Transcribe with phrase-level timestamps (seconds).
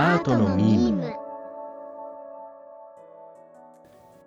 [0.00, 1.12] アートのミーム。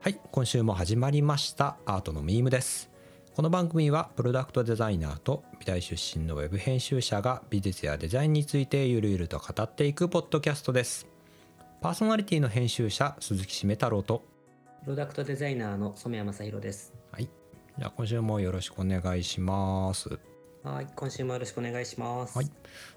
[0.02, 1.78] はい今週も始まりました。
[1.86, 2.92] アートのミームです。
[3.38, 11.08] この番組はプロダクトデザイナーと美大出身のウェブ編集者が美術やデザインについてゆるゆると語っていくポッドキャストです。
[11.80, 14.26] パーソナリティの編集者鈴木しめ太郎と。
[14.84, 16.94] プロダクトデザイナーの染谷正弘です。
[17.14, 17.30] はい。
[17.80, 20.20] じゃあ今週もよろしくお願いします
[20.64, 22.38] はい、今週もよろしくお願いします。
[22.38, 22.48] はい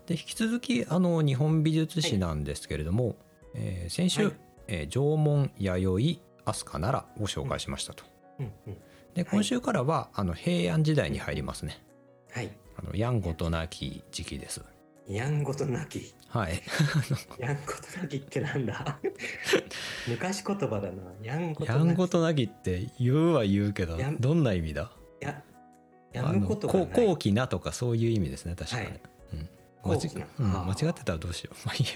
[0.07, 3.17] で引き続きあの日本美術史なんですけれども、
[3.55, 4.32] えー先週、はい
[4.68, 8.05] えー縄文弥生飛鳥奈良を紹介しましたと、
[8.39, 8.77] うんうん。
[9.14, 11.82] で今週からは、あの平安時代に入りますね
[12.32, 12.50] はい。
[12.77, 14.61] あのやんごとなき時期です
[15.08, 16.14] やんごとなき。
[16.29, 16.61] はい
[17.39, 18.99] やんごとなきってなんだ？
[20.08, 21.03] 昔言葉だな。
[21.22, 21.89] やんごとやなき。
[21.93, 24.91] んごとなきって言うは言うけどどんな意味だ？
[25.21, 25.43] や、
[26.14, 26.89] やむことがこない。
[27.07, 29.00] 高貴なとかそういう意味ですね確かに、はい
[29.35, 29.49] うん
[29.86, 29.99] 間違
[30.39, 31.91] うん間違ってたらどうしよう まあいいや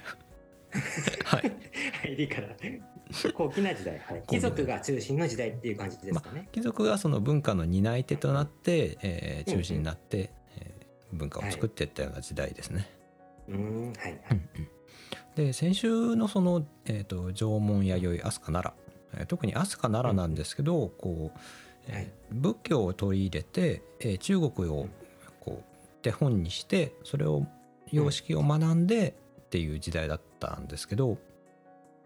[1.25, 1.53] はい
[2.03, 2.49] 入りから。
[3.35, 3.99] 高貴な時代。
[3.99, 4.23] はい。
[4.29, 6.49] 貴族が中心の時代っていう感じですかね。
[6.53, 12.87] 貴族がその文化の担い手となって、えー中心になって、えー文化を作っていったような時代ですね。
[13.49, 14.41] うーん、はいはい。
[15.37, 21.39] で先週のその、えー、と縄文弥生飛鳥奈良、えー特に飛鳥奈良なんですけど、こう、
[21.89, 24.89] え仏教を取り入れて、えー中国を
[25.41, 27.47] こう手本にしてそれを
[27.91, 31.19] 様式を学んでっていう時代だったんですけど、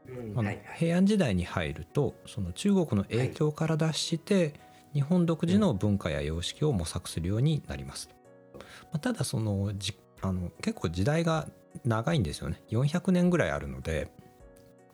[0.08, 0.52] うん、あの。
[0.76, 4.54] 平安時代に入るとその中国の影響から脱して、
[4.94, 8.10] 日本独自の文化や様式を模索するようになります。
[8.54, 8.60] ま
[8.94, 11.48] あ、ただそのじあの結構時代が
[11.84, 14.08] 長いんですよね400年ぐらいあるので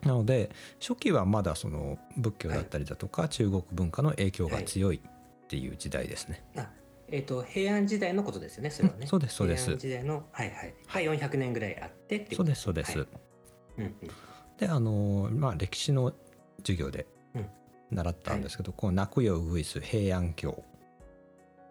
[0.09, 6.43] なので初期はまだその仏教だったりだとか、中国文化の影響が強いっていう時代ですね。
[6.57, 6.71] あ
[7.11, 9.01] えっ、と、平安時代のことですよね、それはね。
[9.03, 11.07] うんそうですそうです平安時代の、はいはい。
[11.07, 12.99] が400年ぐらいあってっていそうですそうです。
[12.99, 13.09] はい
[13.79, 13.95] うんうん。
[14.59, 16.13] であのまあ歴史の
[16.63, 17.47] 授業でうん
[17.91, 20.65] 習ったんですけど、こう泣くよウグイス平安京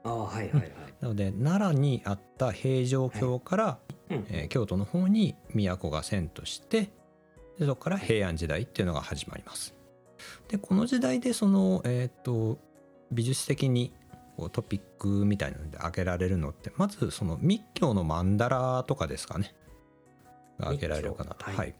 [0.03, 0.71] ああ、はいはいはい。
[1.01, 3.79] なので奈良にあった平城京から、
[4.11, 6.89] うんえー京都の方に都が遷として
[7.59, 9.73] でそこから平安時代っていうのが始まります。
[10.47, 12.57] でこの時代でその、えー、と
[13.11, 13.93] 美術的に
[14.35, 19.53] こうトピックみたいなので挙げられるのってまずその密教の曼荼羅とかですかね。
[20.59, 21.45] が挙げられるかなと。
[21.45, 21.73] はい。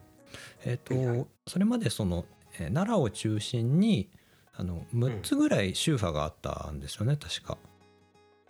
[0.66, 2.26] えーとそれまでその、
[2.60, 4.10] えー奈良を中心に
[4.56, 7.60] あの6つぐらい宗派があったんですよね、確か。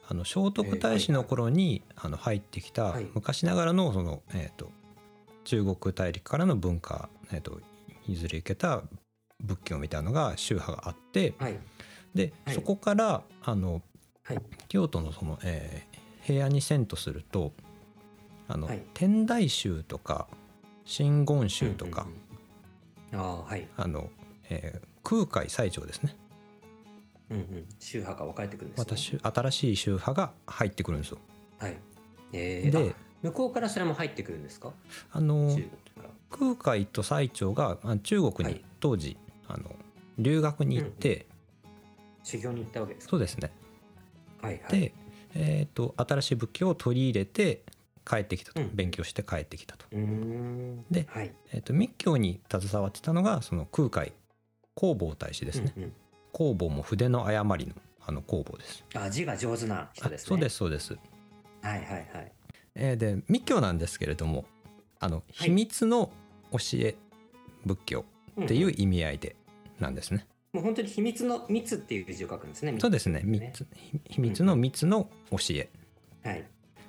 [0.10, 3.08] あの聖徳太子の頃に、あの入ってきたはい。
[3.14, 4.72] 昔ながらのその、えー、と
[5.48, 7.62] 中国大陸からの文化、えー、と
[8.06, 8.84] 譲り受けた
[9.42, 11.58] 仏教みたいなのが宗派があってはい。
[12.14, 13.82] で、はいそこからあの
[14.24, 14.42] はい。
[14.68, 17.54] 京都のその、えー平安に遷とすると
[18.50, 20.28] あの、はい天台宗とか
[20.84, 22.06] 真言宗とか、
[23.14, 23.28] うんうんうん。
[23.30, 23.66] ああ、はい。
[23.78, 24.10] あの
[24.50, 26.18] えー空海最澄ですね
[27.30, 27.66] うんうん。
[27.80, 29.18] 宗派が分かれてくるんです、ね。
[29.18, 31.20] 私新しい宗派が入ってくるんですよ。
[31.58, 31.78] はい。
[32.34, 34.72] えー、であ向こうからそれも入ってくるんですか？
[35.12, 35.58] あの。
[36.30, 39.18] 空海と最澄があ中国にはい当時、
[39.48, 39.74] あの
[40.20, 41.26] 留学に行って、
[42.24, 43.12] 修行に行ったわけですか？
[43.12, 43.52] そうですね
[44.42, 44.80] はいはい。
[44.82, 44.94] で、
[45.36, 47.64] えー、と新しい仏教を取り入れて
[48.06, 49.86] 帰ってきたと、うん勉強して帰ってきたと。
[50.92, 51.34] ではい。
[51.54, 54.12] えー、と密教に携わってたのがその空海
[54.76, 55.94] 弘法大師ですね、うんうん
[56.34, 57.74] 弘法も筆の誤りの
[58.06, 60.26] あの弘法ですあ、字が上手な人ですね。。
[60.26, 60.94] あそうですすそうです、
[61.64, 62.32] はいはいはい。
[62.78, 64.46] えーで密教なんですけれども
[65.00, 66.12] あの秘密の
[66.52, 66.96] 教え
[67.66, 68.06] 仏教
[68.42, 69.36] っていう意味合いで
[69.80, 72.76] なんですね、もう本当に秘密の密っていう字を書くんですね。
[72.80, 73.68] そうですね密密
[74.10, 75.70] 秘密の密の教え
[76.24, 76.44] はい。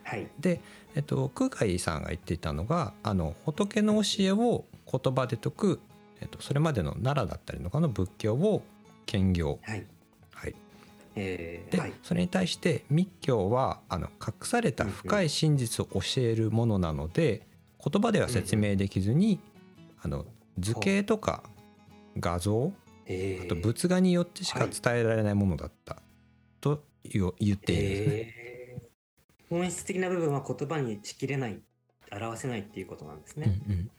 [0.04, 0.26] はい。
[0.41, 0.60] で、
[0.94, 5.81] えっと、空海さんが言っていたのがあの仏の教えを言葉で説く、
[6.20, 8.62] えっと、それまでの奈良だったりのかの仏教を
[9.05, 9.76] 兼業、はい。
[9.78, 9.87] はい、
[11.17, 11.93] えー、で、はい。
[12.03, 17.47] それに対して密教はあの隠された深い真実を教えるものなので
[17.85, 19.41] 言葉では説明できずに、
[20.00, 20.27] あの
[20.59, 21.43] 図形とか
[22.19, 22.73] 画像
[23.11, 26.03] えー、あと仏画によってしか伝えられないものだった
[26.61, 28.15] と言う言っているんですね。
[28.15, 28.49] えー
[29.50, 31.59] 本質的な部分は言葉にしきれない、
[32.12, 33.59] 表せないっていうことなんですうんね。
[33.69, 33.91] うん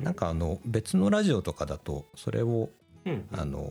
[0.00, 2.70] なんかあの別のラジオとかだとそれを
[3.04, 3.28] うん。
[3.32, 3.70] あの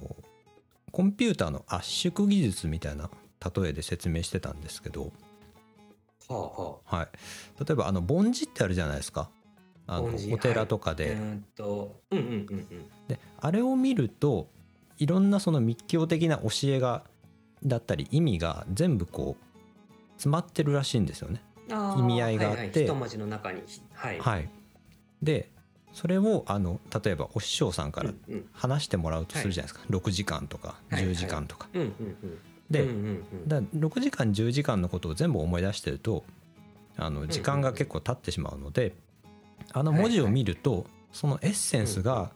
[0.92, 3.10] コンピューターの圧縮技術みたいな
[3.56, 5.12] 例えで説明してたんですけど、
[6.28, 7.10] はあははい、
[7.60, 9.30] 例えばあの梵字ってあるじゃないですか
[9.88, 10.96] あのお寺とかあ。
[10.96, 11.18] で。
[13.08, 14.48] であれを見ると
[14.98, 17.04] いろんなその密教的な教えが
[17.66, 21.42] だったり意味が全部こう詰まってるらしいんですよね。
[21.70, 23.64] 意味合いがあってはいはい、一文字の中に。
[23.94, 24.20] はい。
[24.20, 24.50] はい、
[25.22, 25.50] で
[25.94, 28.50] それをあの例えばお師匠さんからうんうん。
[28.54, 31.68] 話してもらうとするじゃないですか、6時間とかはい10時間とか。
[31.74, 31.92] うんうんう
[32.28, 32.40] ん。
[32.70, 33.48] で、うんうんうん。
[33.48, 36.24] だから6時間10時間のことを全部思い出してると
[36.98, 38.94] あの時間が結構経ってしまうので
[39.74, 42.32] あの文字を見るとそのエッセンスが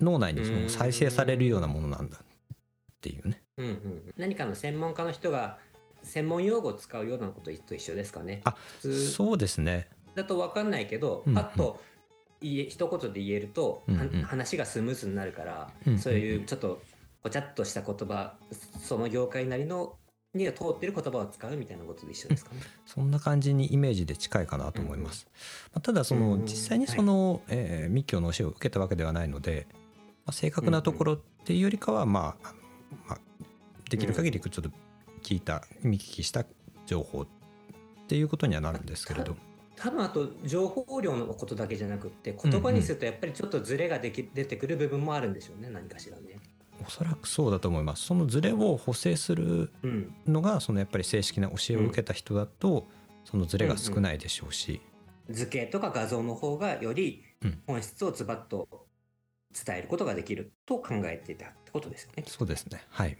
[0.00, 2.56] 脳内にその再生されるようなものなんだっ
[3.00, 3.42] ていうね。
[3.58, 4.12] うんうん。
[4.16, 5.58] 何かの専門家の人が
[6.02, 8.42] 専門用語を使うようなことと一緒ですかね。
[8.44, 9.88] あそうですね。
[10.14, 11.34] だと分かんないけど、うんうん。
[11.34, 11.80] パッと
[12.44, 14.22] 言え一言で言えると、うんうん。
[14.22, 16.82] は話がスムーズになるから、うんうんそういうちょっと
[17.22, 18.34] ごちゃっとした言葉
[18.82, 19.96] その業界なりの
[20.34, 22.60] には通ってる言葉を使うみたいなことで一緒ですかね。
[22.86, 25.26] そんな感じにイメージで近いかなと思います。
[25.72, 29.66] まあただそのうん実際にその、えー密教の教えを受けたわけではないので、
[30.26, 32.52] まあ、正確なところっていうよりかはまあ
[33.08, 33.18] まあ
[33.88, 34.70] できる限りちょっと
[35.22, 36.44] 聞いた見聞きした
[36.86, 37.26] 情報っ
[38.08, 39.36] ていうことにはなるんですけれど。
[39.76, 46.38] 多分あと情報量のことだけじゃなくって言葉にするとやっぱりちょっとズレができ出てくる部分もあるんでしょうね何かしらね。
[46.84, 48.04] おそらくそうだと思います。
[48.04, 50.14] そのズレを補正するうん。
[50.26, 52.86] のがそのやっぱり正式な教えを受けた人だと
[53.24, 54.80] そのズレが少ないでしょうし、
[55.30, 57.62] 図形とか画像の方がよりうん。
[57.66, 58.86] 本質をズバッと
[59.64, 62.24] 伝えることができると考えていたってことですよね。
[62.26, 62.82] そうですね。
[62.90, 63.16] はい。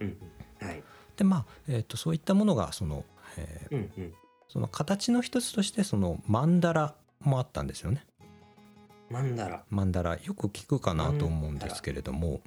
[0.00, 0.16] うん
[0.60, 0.66] うん。
[0.66, 0.82] はい。
[1.16, 3.04] でまあ、えー、とそういったものがその、
[3.36, 4.14] えーうんうん、
[4.48, 8.04] その形の一つとしてそのマンダラもあったんですよね。
[9.10, 12.40] マンダラマンダラよく聞くかなと思うんですけれども。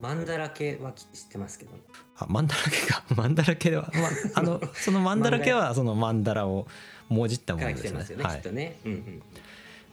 [0.00, 1.72] マンダラ系は知ってますけど、
[2.16, 3.04] あマンダラ系か。
[3.16, 6.68] マンダラ系は、まあ、あの そのマンダラ系はそのマンダラを
[7.08, 8.04] もじったものですね。
[8.04, 8.36] すよね、はい。
[8.36, 9.22] きっとね、うんうん、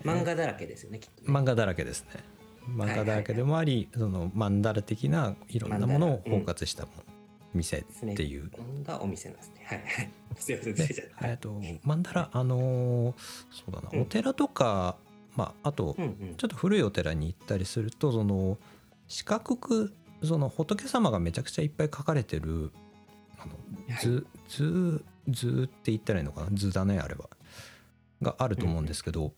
[0.03, 2.23] 漫画だらけですよねきっとね、漫画だらけですね。
[2.69, 7.14] 漫画だらけでもあり、そのマンダラ的ないろんなものを包括したもの
[7.55, 7.83] 店っ
[8.15, 9.65] ていう、こんなお店なんですね。
[9.65, 9.77] はい。
[9.79, 10.11] はい。
[10.37, 10.75] すいません。
[11.23, 13.13] えっとマンダラあのー
[13.51, 14.01] そうだな、うん。
[14.01, 14.97] お寺とか
[15.35, 16.35] まああとうんうん。
[16.35, 18.57] ちょっと古いお寺に行ったりするとその
[19.07, 19.93] 四角く
[20.23, 22.71] その仏様がめちゃくちゃいっぱい書かれてる
[23.37, 23.53] あの
[24.01, 26.47] 図、図図って言ったらいいのかな？
[26.53, 27.29] 図だねあれは。
[28.21, 29.33] があると思うんですけど、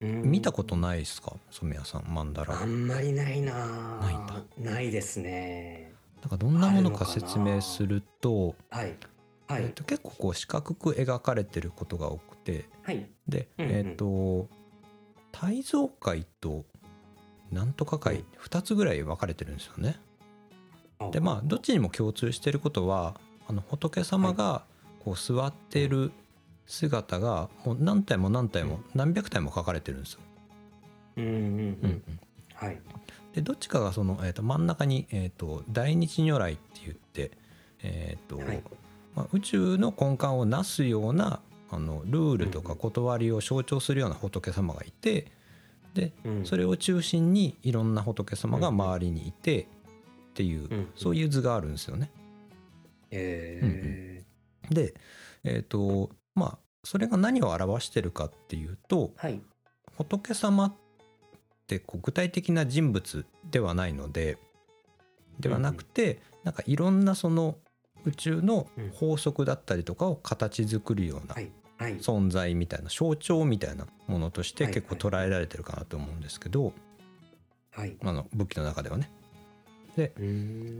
[0.00, 0.22] うん。
[0.22, 1.34] 見たことないですか？
[1.50, 4.42] 染谷さんマンダラあんまりないなないんだ。
[4.58, 5.92] ないですね
[6.22, 8.96] なんかどんなものか説明すると,、はい。
[9.46, 13.08] はい、えっと結構こう四角く描かれてることが多くてはい。
[13.26, 13.72] で、うんうん。
[13.72, 14.48] えっ、と
[15.32, 16.64] 大蔵会と
[17.52, 19.96] なんとか会2つぐらい分かれてるんですよね。
[21.12, 24.64] でまあどっちにも共通していることはあの仏様が
[25.04, 26.12] こう座っている
[26.66, 30.20] 姿がもう何体も何体も何百体も描かれてるんですよ。
[31.16, 31.32] うんうん。
[31.32, 31.44] うん、
[31.84, 32.20] うん。
[32.54, 32.78] はい
[33.38, 37.30] でどっちかがその、えー、と真ん中に、えー、と大日如来って言って、
[37.82, 38.62] えーとはい。
[39.14, 41.40] まあ、宇宙の根幹をなすような
[41.70, 45.30] あのルールとか断りを象徴するような仏様がいて
[45.94, 46.46] でうん。
[46.46, 49.66] それを中心にいろんな仏様が周りにいてっ
[50.34, 50.88] ていう、うん。
[50.96, 52.10] そういう図があるんですよね。
[53.12, 54.24] え
[54.68, 54.94] で
[55.44, 59.40] えっ、とまあそれが何を表してるかっていうとー、はい。
[59.96, 60.74] 仏様っ
[61.68, 64.38] てこう具体的な人物ではないので
[65.38, 67.58] ではなくて、なんかいろんなその
[68.04, 71.36] 宇宙の法則だったりとかを形作るような
[71.98, 76.72] 存在みたいな象徴みたいなものとしてはい結構捉えられてるかなと思うんですけど、
[77.70, 77.96] はい。
[78.02, 79.10] あの武器の中ではね。
[79.96, 80.12] で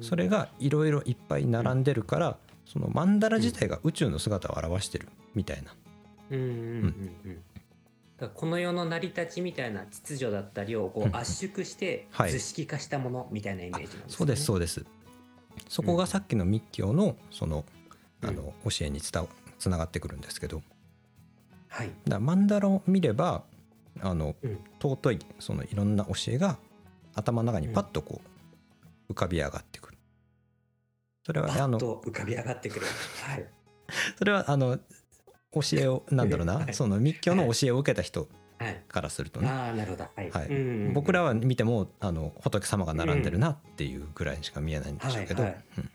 [0.01, 5.73] それがいろいろいっぱい並んでるから、そのマンダラ自体が宇宙の姿を表してるみたいな。
[8.19, 14.03] だこの世の成り立ちみたいな秩序だったりをこう圧縮してはい図式化したものみたいなイメージなんですね。
[14.09, 14.85] そうですそうです。
[15.69, 17.65] そこがさっきの密教のその
[18.23, 19.13] あの教えにつ
[19.69, 20.63] ながってくるんですけど
[21.69, 21.91] はい。
[22.07, 23.45] らマンダラを見れば
[24.01, 26.59] あのうん尊いそのいろんな教えが
[27.15, 28.21] 頭の中にパッとこ
[29.09, 29.99] う浮かび上がってくる。
[31.25, 32.87] それはパッあのと浮かび上がってくる。
[33.23, 33.47] はい。
[34.19, 34.79] それはあの
[35.53, 38.29] 教えをなんだろうはないその密教の教えを受けた人
[38.59, 38.83] はい。
[38.89, 40.05] からするとねああ、なるほど。
[40.17, 40.31] はい。
[40.31, 45.91] はいうんうんうん僕らは見てもあの仏様が並んでるなっていうぐらいにしか見えないんでしょうけど、はいはいうん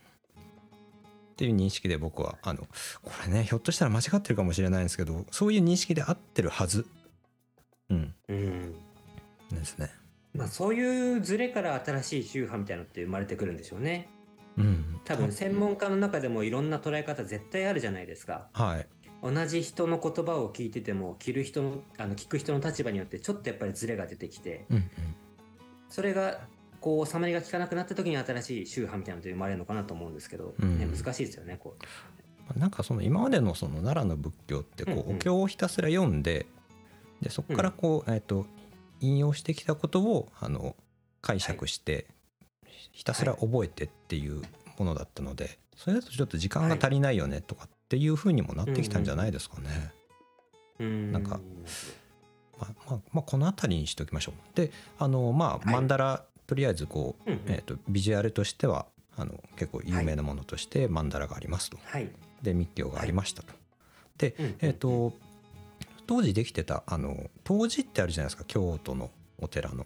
[1.33, 2.67] っていう認識で僕はあの
[3.01, 6.85] これねひょっとしたら間違ってるかもしれないんですけどそういう認識で合ってるはず、
[7.89, 8.75] うん、うん。
[9.51, 9.89] ですね。
[10.35, 14.09] まあ、そういうズレから新しい宗派みたいなのって生まれてくるんでしょうね。
[14.57, 18.49] うん、多分専門家の中でもいろんな捉え方絶対あるじゃないですか。
[18.53, 18.87] はい
[19.23, 24.89] 同じ人の言葉を聞いてても聞る人のあの聞く人の立場によってちょっとやっぱりズレが出てきてうんうん。
[25.89, 26.41] それが
[26.81, 30.77] こう収まりが効かなくなった時に新しい宗派みたいなのって生まれるのかなと思うんですけど、うん。
[30.77, 31.75] ね、難しいですよねこ
[32.47, 36.45] まあなんかその今までのその奈良の仏教ってこうんうんうお経をひたすら読んで
[37.21, 38.45] でそこからこう、えっと
[38.99, 40.75] 引用してきたことをあの
[41.21, 42.07] 解釈して、
[42.91, 44.41] ひたすら覚えてっていう
[44.77, 49.91] ものだったので、それだとちょっと時間が足りないよねとかっていうふうにもなってきたんじゃないですかね。
[50.79, 51.39] うんなんか
[52.59, 54.57] まあまあまあ、この辺りにしておきましょう。
[54.57, 61.77] であのまあはいマンダラ、とりあえずこう、うんうんえー、とビジュアルとしてはあの結構有名なものとしてマンダラがありますと。
[61.83, 62.09] はい。
[62.41, 63.53] で密教がありましたと。
[64.17, 65.13] で、うんうんうんえっ、と
[66.07, 69.85] 当時できてたあの東寺ってあるじゃないですか京都のお寺の。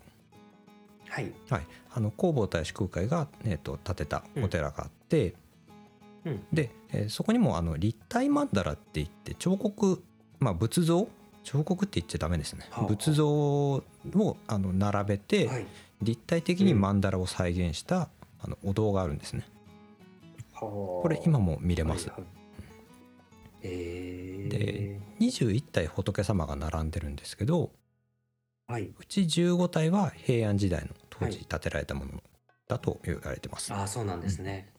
[1.10, 1.34] はい。
[1.50, 5.34] はい、あの弘法大師空海が、えー、と建てたお寺があって、うん
[6.52, 10.04] で、えーそこにもあの立体曼荼羅って言って彫刻、
[10.40, 11.08] まあ、仏像？
[11.44, 12.82] 彫刻って言っちゃダメですね、はあ。
[12.82, 13.84] はあ仏像を
[14.48, 15.66] あの並べて、はい。
[16.02, 19.48] 立体的に曼荼羅を再現した、あのお堂があるんですね。
[20.54, 22.30] ここれ今も見れます、はいはい。
[23.64, 27.72] えー、で21体仏様が並んでるんですけど
[28.68, 28.92] はい。
[29.00, 32.22] うち15体は平安時代の当時建てられたもの
[32.68, 34.70] だと言われてます、ああ、そうなんですね。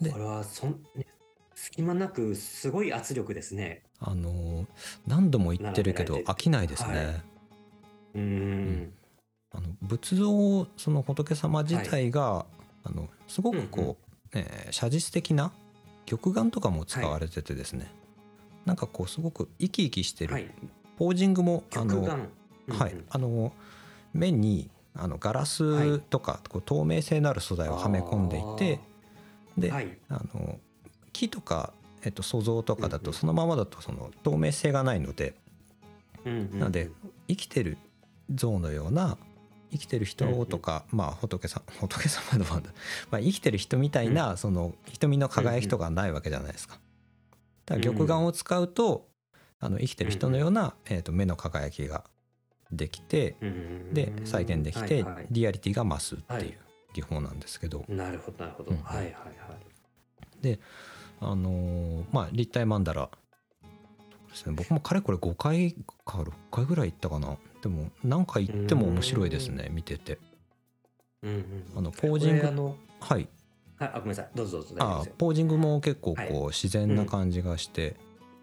[0.00, 1.06] でこれはそん、ね、
[1.54, 3.82] 隙間なくすごい圧力ですね。
[3.98, 4.66] あのー
[5.06, 7.02] 何度も言ってるけど飽きないですね、は
[8.14, 8.92] うーん。
[9.52, 12.44] あの仏像その仏様自体が、
[12.84, 13.96] あのすごくこう、うんうん。
[14.34, 15.52] えー写実的な
[16.04, 17.90] 玉眼とかも使われててですね、
[18.66, 20.50] なんかこうすごく生き生きしてる、はい。
[20.98, 23.04] ポージングもあの、うんうん。
[23.08, 23.52] あの
[24.12, 28.80] 面にあのガラスとか、こう透明性のある素材をはめ込んでいて
[29.58, 29.98] で、はい。
[30.08, 30.58] あの
[31.12, 31.72] 木とか、
[32.02, 35.34] えっと、塑像とかだとそのままだとその透明性がないので、
[36.24, 36.58] うんうんうん。
[36.58, 36.90] なので
[37.28, 37.78] 生きてる
[38.34, 39.16] 像のような
[39.72, 42.70] 生きてる人とか、まあ仏さん仏様のまだ、
[43.10, 46.78] まあ、生きてる人みたいな、その瞳の輝きとかないわけじゃないですか。
[47.66, 49.08] だから玉眼を使うと、
[49.58, 52.04] あの生きてる人のような、えー、と目の輝きが
[52.70, 53.36] できて
[53.92, 56.58] で再現できて、リアリティが増すって
[57.02, 58.70] はいいう技法なんですけど、なるほど、なるほど。
[58.70, 58.78] うん。
[58.78, 59.20] はいはいは
[60.44, 60.58] い。
[61.20, 63.10] あのーまあ立体曼荼羅。
[64.28, 64.54] ですね。
[64.56, 65.72] 僕もかれこれ5回
[66.04, 67.36] か6回ぐらい行ったかな。
[67.62, 70.18] でも何回行っても面白いですね見てて。
[71.22, 73.28] うんうんあのポージングのはい
[73.78, 74.30] はい、あ、ごめんなさい。
[74.34, 74.74] どうぞどうぞ。
[74.78, 76.46] あポージングも結構こうはい。
[76.48, 77.96] 自然な感じがして、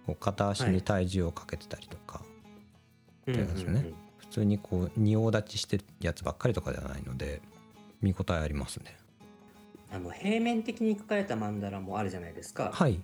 [0.06, 2.22] こう片足に体重をかけてたりとか、
[3.28, 7.40] うんそうですよねうんうん普通にこう仁王立ちしてるやつばっかりとかではないので
[8.04, 8.96] 見応えありますね。
[9.92, 12.72] あの平面的に描かれた曼荼羅もあるじゃないですか。
[12.74, 12.96] はい、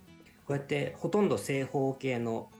[0.46, 2.50] こうやってほとんど正方形の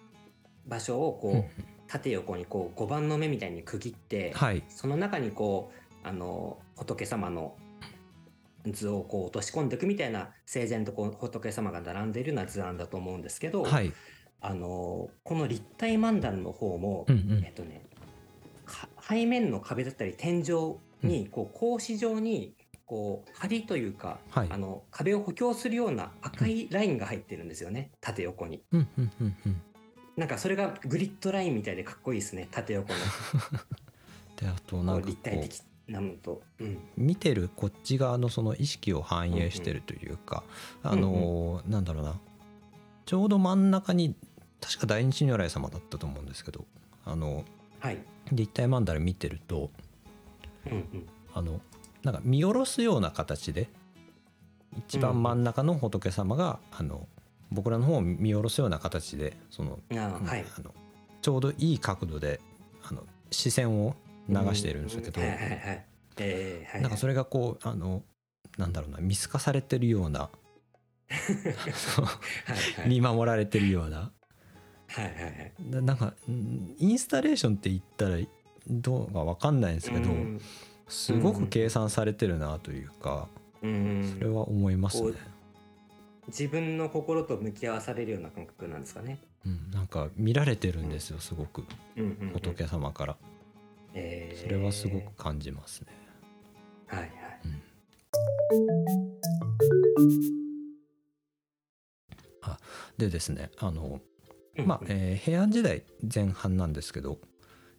[0.67, 1.45] 場所をこう、うん
[1.91, 4.63] 縦横にこう5番の目みたいに区切って、はい。
[4.69, 5.73] その中にこ
[6.05, 7.57] うあの仏様の
[8.65, 13.93] 図をこう落とし込んでいくみたいな整然とこう仏様が並んでいるような図案だと思うんですけど、はい。
[14.41, 17.83] あのこの立体曼荼羅の方も、うんうんえっとね
[18.65, 22.55] か背面の壁だったり天井にこう格子状に
[22.87, 24.49] こう梁というか、はい。
[24.51, 27.93] あの壁を補強するような赤いラインが入ってるんですよね。
[28.01, 28.63] 縦横に。
[28.73, 29.63] うんうんうんうん。
[30.17, 32.49] なんかそれがグリッドラインみたいでかっこいいですね。
[32.51, 32.99] 縦横の。
[34.37, 36.43] であとこなんか立体う的なのと。
[36.59, 36.79] うん。
[36.97, 40.43] 見てるこっち側のその意識を反映してるというか、
[40.83, 42.21] あのーなんだろうな。
[43.07, 44.17] ちょうど真ん中に
[44.61, 46.65] 確か大日如来様だったと思うんですけど
[47.05, 47.45] あの
[47.79, 47.99] はい。
[48.33, 49.71] 立体曼荼羅見てると
[50.67, 51.07] うんうん。
[51.33, 51.61] あの
[52.03, 53.69] なんか見下ろすような形で
[54.89, 57.07] 一番真ん中の仏様が、あの
[57.51, 60.45] 僕らの方を見下ろすような形でその、はい。
[60.57, 60.75] あの
[61.21, 62.41] ちょうどいい角度で
[62.83, 63.95] あの視線を
[64.29, 65.21] 流しているんですけど、
[66.81, 68.03] なんかそれがこうあの
[68.57, 70.29] なんだろうな見透かされてるようなは
[71.09, 72.89] いはい。
[72.89, 74.13] 見守られてるような。
[74.89, 75.53] はいはいはい。
[75.71, 78.17] ななんかうんインスタレーションって言ったら
[78.69, 80.41] どうかわかんないんですけど、うん。
[80.89, 83.29] すごく計算されてるなというか、
[83.63, 84.15] うん。
[84.19, 85.13] それは思いますね。
[85.13, 85.19] こ。
[86.29, 89.19] 自分の心と向き合わされるような感覚なんですかね。
[89.47, 91.65] うん、なんか見られてるんですよすごく。
[91.97, 92.33] うんうんうん。
[92.33, 93.17] 仏様から。
[93.95, 94.43] えー。
[94.43, 95.89] それはすごく感じますね。
[96.87, 97.11] はいはい。
[103.01, 104.01] でですねあの
[104.59, 104.67] うん。
[104.67, 107.19] まあ、えー平安時代前半なんですけど、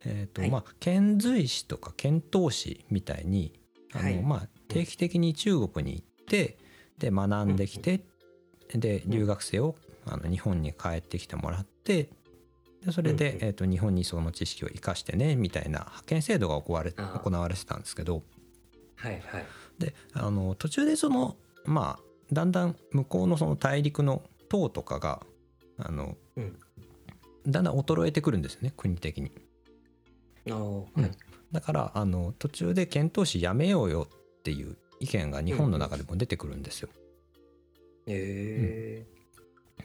[0.06, 0.52] えーとはい。
[0.52, 3.54] まあ、遣隋使とか遣唐使みたいに
[3.94, 4.22] あの、はい。
[4.22, 6.58] まあ、定期的に中国に行って
[6.98, 8.02] で学んできて、
[8.74, 12.10] で留学生をあの日本に帰ってきてもらって
[12.86, 13.44] でそれで、うんうん。
[13.44, 18.24] えー、と日本にその知識を生かしてねみたいな派遣制度が行われ行われてたんですけど。
[18.96, 19.46] はいはい。
[19.80, 25.22] であの途中でそのまあだんだん向こうのその大陸の唐とかが
[25.78, 26.60] あのうん。
[27.48, 29.32] だんだん衰えてくるんですよね国的に。
[30.46, 31.12] うんい。
[31.52, 36.90] だからあの途中で遣唐使やめようよっていう意見が日本の中でも出てくるんですよ。
[38.08, 39.06] え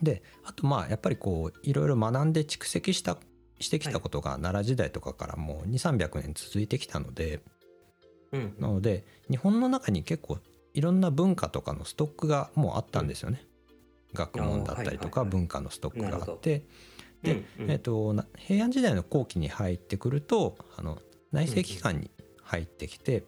[0.02, 3.18] であとまあやっぱりこういろいろ学んで蓄積した
[3.58, 7.40] してきたことが奈良時代とかからもう2300年続いてきたので
[8.32, 8.54] えうん。
[8.58, 10.38] なので日本の中に結構
[10.75, 13.42] いろんな文化とかのストックがもうあったんですよね。
[14.12, 16.62] 学問だったりとか文化のストックがあって
[17.26, 17.71] でうんうん。
[17.71, 20.99] えっとな平安時代の後期に入ってくるとあの
[21.33, 22.11] 内政機関に
[22.42, 23.25] 入ってきて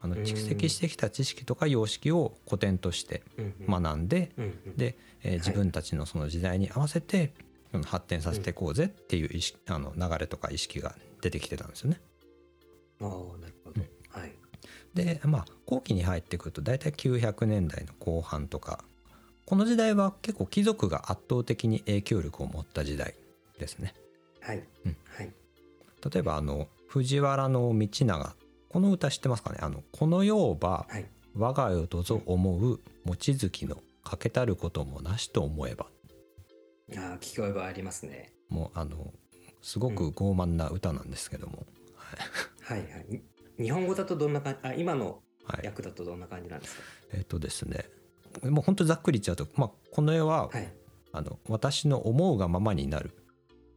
[0.00, 3.82] あのうん蓄積してきた知識とか様式を古典としてうんうん。
[3.82, 4.76] 学んでうんうん。
[4.76, 7.32] で、えー自分たちのその時代に合わせて
[7.72, 7.82] うん。
[7.82, 12.00] 発展させていこうぜっていう意識あの流れとか意識が出てきてたんですよね。
[13.00, 13.08] ああ、
[13.40, 13.80] なるほど。
[14.08, 14.32] はい。
[14.94, 18.84] でまあ後期に入ってくると大体900年代の後半とか
[19.44, 23.14] この時代は結構貴族が圧倒的に影響力を持った時代
[23.58, 23.94] ですね。
[24.40, 24.62] はい。
[24.86, 25.32] うんはい。
[26.12, 28.34] 例えばあの藤原道長
[28.68, 31.06] この歌知ってますかねあのこの世をばはい。
[31.34, 35.86] 我が世とぞ思う望月の欠けたることもなしと思えば
[36.94, 38.32] ああ、聞こえばありますね。
[38.50, 39.14] もうあの
[39.62, 41.64] すごく傲慢な歌なんですけども、
[42.60, 43.22] はいはい。
[43.62, 46.82] 日本語だとどんな感じ、あ、今のはい、訳だとどんな感じなんですか？
[47.14, 47.86] えっ、とですね
[48.44, 50.72] もう本当ざっくり言っちゃうと、まあ、この世は、はい。
[51.14, 53.10] あの私の思うがままになる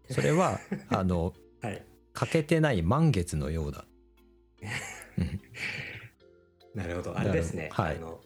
[0.10, 0.58] それは
[0.88, 1.86] あのはい。
[2.14, 3.86] 欠けてない満月のようだ
[5.18, 5.42] うん
[6.82, 7.18] なるほど。
[7.18, 7.70] あれですね。
[7.72, 8.22] はいあの、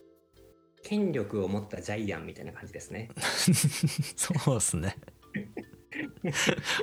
[0.84, 3.10] 権力を持ったジャイアンみたいな感じですね。
[4.16, 4.96] そうっすね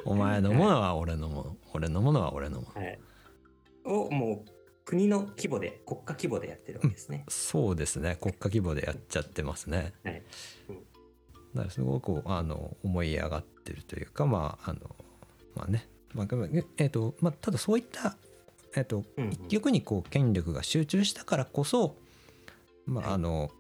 [0.05, 2.99] お前のものは俺のもの俺のものは俺のものはい。
[3.85, 4.50] をもう
[4.87, 7.25] 国の規模で、国家規模でやってるわけですね。
[7.28, 8.16] そうですね。
[8.21, 9.93] 国家規模でやっちゃってますね。
[10.05, 10.23] はい。
[11.55, 14.95] だからすごくあの思い上がってるというかまああの
[15.57, 16.26] まあね、まあ
[16.76, 18.16] えっとまあ、ただそういった、
[18.76, 19.33] えっとうんうん。
[19.33, 21.97] 一極にこう権力が集中したからこそ、
[22.87, 23.15] まあはい。
[23.15, 23.50] あの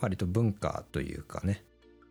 [0.00, 1.64] 割と文化というかね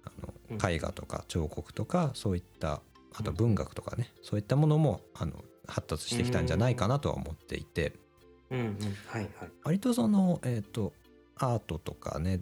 [0.04, 0.12] あ
[0.50, 0.58] うん。
[0.58, 2.82] の絵画とか彫刻とかそういった
[3.14, 5.34] あと文学とかねそういったものもあの
[5.68, 7.94] 発達してきたんじゃないかなとは思っていて
[8.52, 8.78] うんうん。
[9.08, 9.50] はいはい。
[9.64, 10.94] 割とその、えっと
[11.38, 12.40] アートとかね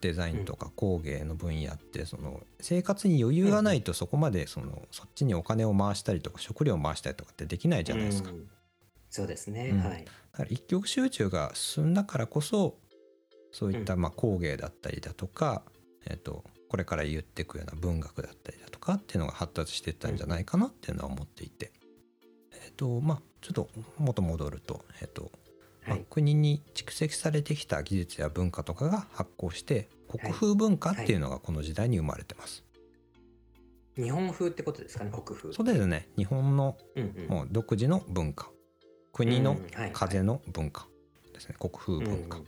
[0.00, 8.30] デザインとか工芸の分野ってその生活に余裕がないとそこまでそのそっちにお金を回したりとか食料を回したりとかってできないじゃないですか。
[8.30, 8.48] うん
[9.08, 9.70] そうですね。
[9.72, 10.04] うんはい。
[10.04, 12.76] だから一極集中が進んだからこそ
[13.50, 15.62] そういったまあ工芸だったりだとか、
[16.06, 21.72] えっとこれから言っていくような文学だったりだとかっていうのが発達していったんじゃないかなっていうのは思っていて、
[22.52, 25.30] えっとまあちょっと元戻ると、えっと
[26.10, 32.64] 国に蓄積されてきた技術や文化とかが発行して国風文化っていうのがこの時代に生まれてます。
[33.96, 35.52] 日本風ってことですかね、国風。
[35.52, 36.08] そうですね。
[36.16, 36.76] 日本の。
[37.28, 38.50] もう独自の文化。
[39.12, 39.56] 国の
[39.92, 40.86] 風の文化
[41.32, 41.54] ですね。
[41.58, 42.40] 国風文化。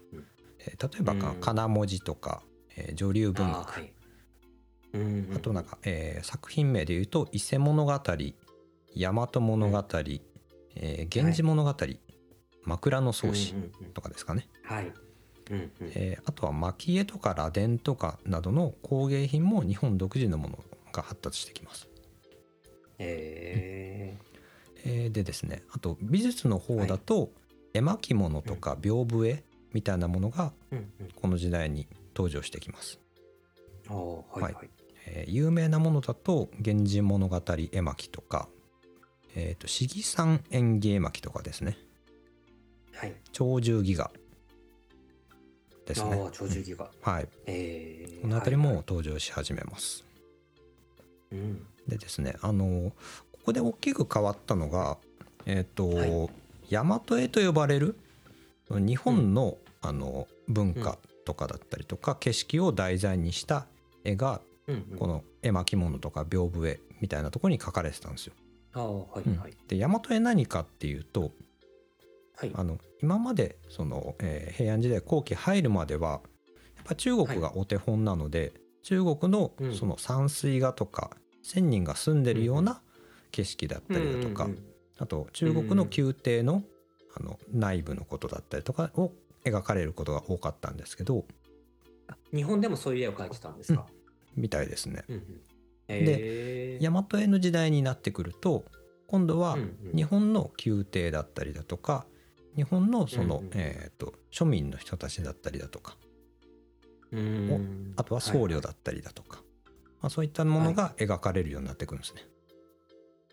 [0.59, 1.41] えー例えばかうん。
[1.41, 2.43] 金文字とか、
[2.77, 3.81] えー女流文学
[5.37, 8.35] あ,、となんか、えー作品名で言うと「伊勢物語」「大
[9.15, 9.85] 和物語」
[10.75, 11.75] えー源氏物語」
[12.69, 13.93] 枕草子うんうんうん。
[13.93, 14.93] とかですかね、はい。
[15.51, 15.73] うんうん。
[15.95, 20.59] えーあとは蒔絵とか螺鈿とかなどの工芸品も日本独自のもの
[20.93, 21.89] が発達してきます。
[22.99, 24.17] え
[24.85, 27.31] えーでですねあと美術の方だと、
[27.75, 31.09] 絵巻物とか屏風絵みたいなものがーうんうん。
[31.15, 33.01] この時代に登場してきます。
[33.89, 34.71] あーはいはい。
[35.07, 38.49] えー有名なものだと「源氏物語絵巻」とか
[39.35, 41.79] 「えー、と市議山園芸巻」とかですね
[42.99, 43.15] はい。
[43.33, 44.11] 「鳥獣戯画」
[45.87, 46.11] ですね。
[46.11, 46.91] ああ、鳥獣戯画。
[47.13, 50.05] はい、えーこの辺りもはいはい登場し始めます。
[51.31, 52.93] うんでですねあの
[53.33, 54.99] ここで大きく変わったのが
[55.47, 56.31] えっ、と、はい
[56.71, 57.97] 大和絵と呼ばれる
[58.69, 63.67] 日本の,、あの文化とかだったりとか、景色を題材にした
[64.05, 68.35] 絵がうんうんこの絵巻物とか屏風絵みたいなところに描かれてたんですよ。
[68.75, 69.57] ああ、はいうんはい。
[69.69, 71.33] で大和絵何かっていうと
[72.41, 72.53] はい。
[72.55, 76.21] あの今までその、えー平安時代後期入るまでは
[76.77, 79.75] やっぱ中国がお手本なので、中国のうん。
[79.75, 81.11] その山水画とか
[81.45, 82.81] 1,000人が住んでるような
[83.33, 84.65] 景色だったりだとか、うんうんうん。
[84.99, 86.63] あと中国の宮廷の
[87.17, 89.13] あの内部のことだったりとかを
[89.45, 91.25] 描かれることが多かったんですけど
[92.35, 93.87] 日本でもそういう絵を描いてたんですか？
[94.37, 95.05] みたいですね。
[95.09, 95.41] うんうん。
[95.89, 96.91] えー。
[96.91, 98.65] 大和絵の時代になってくると
[99.07, 99.97] 今度はうんうん。
[99.97, 102.07] 日本の宮廷だったりだとか
[102.57, 105.97] 日本のその、うんうんえー、と庶民の人たちだったりだとか。
[107.13, 107.95] うん。
[107.97, 109.43] あとは僧侶だったりだとか、
[110.01, 112.23] まあ、そういったものが描かれるようになってくるんですね。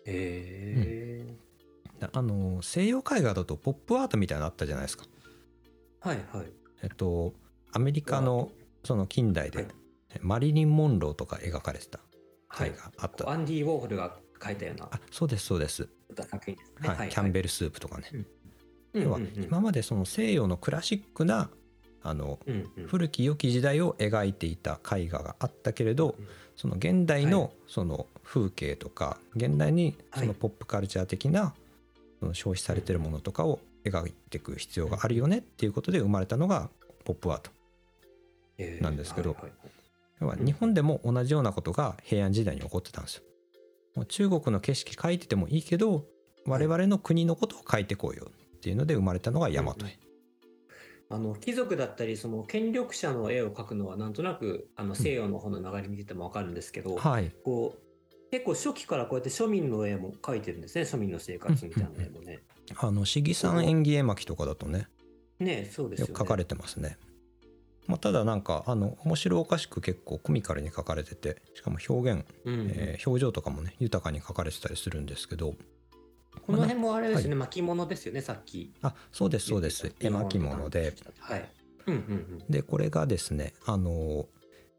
[0.06, 1.36] へえ
[2.12, 5.04] あの西洋絵画だとポップアートみたいなのあったじゃないですか。
[6.00, 6.46] はいはい。
[6.82, 7.32] えっと
[7.72, 8.50] アメリカの
[8.84, 9.68] その近代で、はい。
[10.20, 12.00] マリリン・モンローとか描かれてた
[12.48, 12.68] はい。
[12.68, 16.88] 絵画あった、アンディ・ウォーホルが描いたようなあそうですそうです、作品ですね。
[16.88, 17.08] はい。
[17.08, 18.26] キャンベルスープとかね、ル
[18.96, 21.50] 要は今までその西洋のクラシックな
[22.02, 22.86] あのうんうん。
[22.86, 26.26] 古き良き時代を描いていた絵画があったけれどうん。
[26.56, 31.54] その現代はのその風景とか現代にそはいのポップカルチャー的な
[32.20, 36.70] その消費されてるものとかを描いていく必要があるよねっていうことで生まれたのが
[37.04, 37.50] ポップアート
[38.58, 39.36] えーなんですけど
[40.20, 40.46] 要はうん。
[40.46, 43.22] 日本でも同じようなことが平安時代に起こってたんですよ。
[43.94, 46.04] もう中国の景色描いててもいいけど
[46.46, 48.28] 我々の国のことを描いてこうよ。
[48.30, 49.98] っていうので生まれたのが大和絵。
[51.08, 57.80] あの貴族だったりその権力者の絵を描くのはなんとなくあの西洋の方の流れ見てても分かるんですけど、はいこう
[58.32, 62.40] 結構初期からこうやって庶民の絵も描いてるんですね庶民の生活みたいな絵もね。
[62.76, 64.88] あの市議さん演技絵巻とかだとね
[65.38, 66.10] ねそうですよね。
[66.10, 66.98] よく描かれてますね。
[67.86, 75.54] まあ、ただなんかあの面白おかしく結構コミカルに描かれててしかも表現、うんうんえー表情とかもね豊かに描かれてたりするんですけど
[76.44, 78.72] この辺もあれですね、巻物ですよねさっき。
[78.82, 80.94] あそうですそうです絵巻物で。
[81.18, 81.48] はい。
[81.86, 82.44] うんうんうん。
[82.50, 84.26] でこれがですねあの、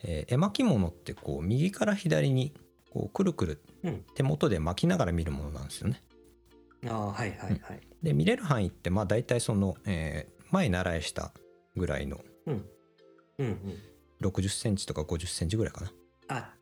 [0.03, 2.53] えー絵巻物ってこう右から左に
[2.91, 6.01] こうくるくるうん手元で巻きながら見るものなんですよね。
[6.87, 7.81] ああはいはいはい。
[8.03, 11.33] で見れる範囲ってまあ大体その、えー前習いした
[11.75, 12.65] ぐらいのうん。
[13.39, 13.77] うんうん。
[14.21, 15.91] 60センチとか50センチぐらいかな。
[16.29, 16.53] あ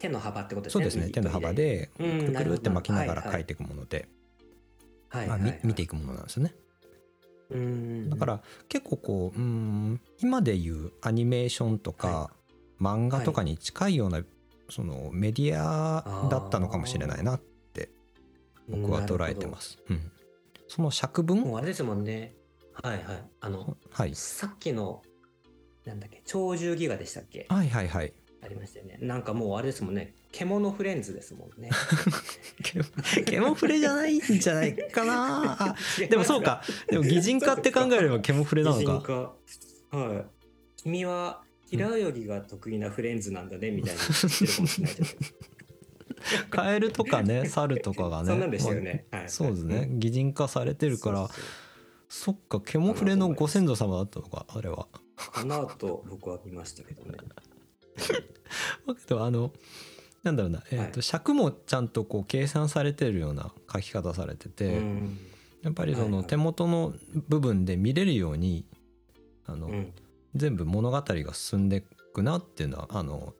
[0.00, 0.80] 手の幅ってことですね。
[0.80, 4.08] そうですね手の幅でくうんるくるって巻きながら描いていくもので、
[5.08, 6.54] はいはいはい、見ていくものなんですよね。
[7.50, 12.30] うんだから結構こううん今でいうアニメーションとか
[12.78, 14.22] 漫画とかに近いような
[14.68, 17.40] そのメディアだったのかもしれないなっ
[17.72, 17.90] て
[18.68, 19.78] 僕は捉えてます。
[19.88, 20.12] うん、
[20.68, 22.34] その尺も分うあれですもんね。
[22.82, 23.22] はいはい。
[23.40, 25.02] あの、はいさっきの、
[25.84, 27.46] なんだっけ、鳥獣ギガでしたっけ？
[27.48, 28.12] はいはいはい。
[28.42, 28.98] ありましたよね。
[29.00, 30.14] なんかもうあれですもんね。
[30.30, 31.70] 獣フレンズですもんね。
[32.62, 32.80] ケ
[33.22, 35.76] ケモフレじゃないんじゃないかな あ
[36.08, 39.00] でもそうかでも擬人化って考えればケモフレなのか
[39.90, 40.24] 化はい。
[40.82, 44.00] 君は平泳ぎが得意なフレンズなんだね、みたいな。
[46.50, 49.06] カエルとかね 猿とかがねそんなんでしたよね。
[49.10, 51.28] はいまあそうですね擬人化されてるから
[52.08, 57.18] そっかケモフレのご先祖様だったのかあれはかなと僕は見ましたけどね。
[58.86, 59.52] だけどあの
[60.22, 65.18] なんだろうな、えーとは尺もちゃんとこう計算されてるような書き方されてて、うん。
[65.62, 66.94] やっぱりその手元の
[67.28, 68.64] 部分で見れるように
[69.46, 69.92] あの、うん。
[70.34, 71.82] 全部物語が進んでい
[72.12, 73.34] くなっていうのはあの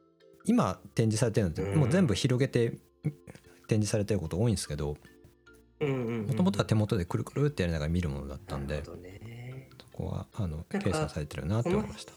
[0.45, 1.79] 今展示されてるのってうん。
[1.81, 2.79] もう全部広げて
[3.69, 4.97] 展示されてること多いんですけど
[5.81, 9.69] もともとは手元でくるくるってやりながら見るものだったんでね。
[9.81, 12.13] そこはあの計算されてるなって思いました。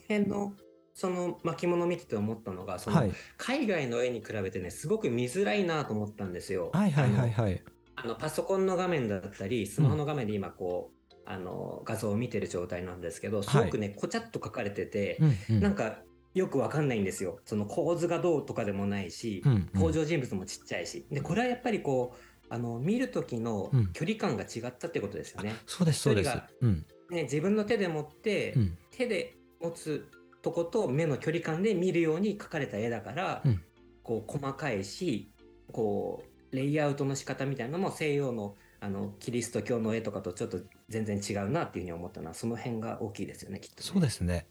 [0.93, 6.71] その巻物見てて思ったのがその、はい、海外の絵に比べてねすごく見づらいなと思ったんですよ。
[6.73, 7.63] はいはいはいはい。
[7.95, 15.61] あのパソコンの画面だったりスマホの画面で今こう、あの画像を見てる状態なんですけどすごくね、こちゃっと書かれてて、うんうん。
[15.61, 15.99] なんか
[16.33, 17.39] よくわかんないんですよ。
[17.45, 19.69] その構図がどうとかでもないし、うんうん。
[19.73, 21.05] 登場人物もちっちゃいし。
[21.11, 23.87] でこれはやっぱりこうあの見る時のうん。
[23.93, 25.55] 距離感が違ったってことですよね。
[25.65, 26.31] そうですそうです。
[26.61, 26.85] うん。
[27.09, 28.77] ね自分の手で持って、うん。
[28.89, 30.07] 手で持つ
[30.41, 33.61] とこと目の距離感で見るように描かれた絵だから、うん。
[34.03, 35.31] こう細かいし
[35.71, 40.57] こうレイアウトの仕方みたいなのも西洋のあのキリスト教の絵とかとちょっと
[40.89, 44.47] 全然違うなっていうふうに思ったのはその辺が大きいですよねきっとね、そうですね。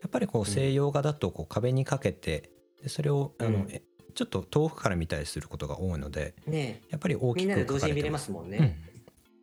[0.00, 2.50] やっぱりこう西洋画だとこう壁にかけて
[2.82, 3.66] でそれをあの、うん。
[3.70, 3.82] え
[4.14, 6.80] ちょっと遠くから見たりすることが多いのでね。
[6.88, 8.78] やっぱり大きくみんなで同時に見れ描かれてまますすもんね。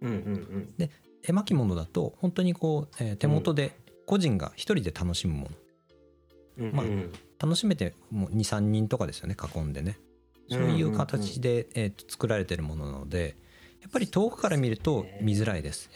[0.02, 0.10] うん。
[0.10, 0.18] うんう
[0.84, 0.90] ん
[1.24, 5.52] 絵巻物だと本当にこう、えー手元で個人が一人で楽しむもの、
[6.58, 9.98] まあうん楽しめてもう23人とかですよね囲んでね。
[10.48, 13.38] そういう形で、えーと作られてるものなので
[13.82, 15.90] やっぱり遠くから見ると見づらいです。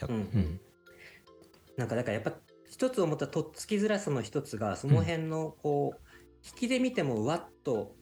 [1.78, 2.34] なんかだからやっぱ
[2.70, 6.00] 一つ思ったとっつきづらさの一つがその辺のこう、
[6.46, 7.96] 引きで見てもわっと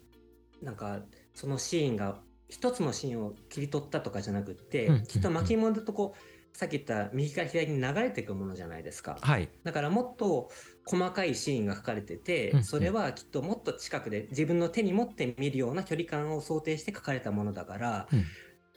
[0.62, 1.02] なんか
[1.34, 6.20] そのシーンが一つのシーンを切り取ったとかじゃなくって、うんきっと巻物だとこう
[6.54, 9.18] さっき言った右から左に流れていくものじゃないですか。
[9.20, 9.50] はい。
[9.64, 10.52] だからもっと
[10.86, 18.26] 細かいシーンが書かれてて、うんそれはきっともっと近くで自分の手に持って見るような距離感を想定して書かれたものだから、うん。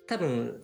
[0.07, 0.63] 多分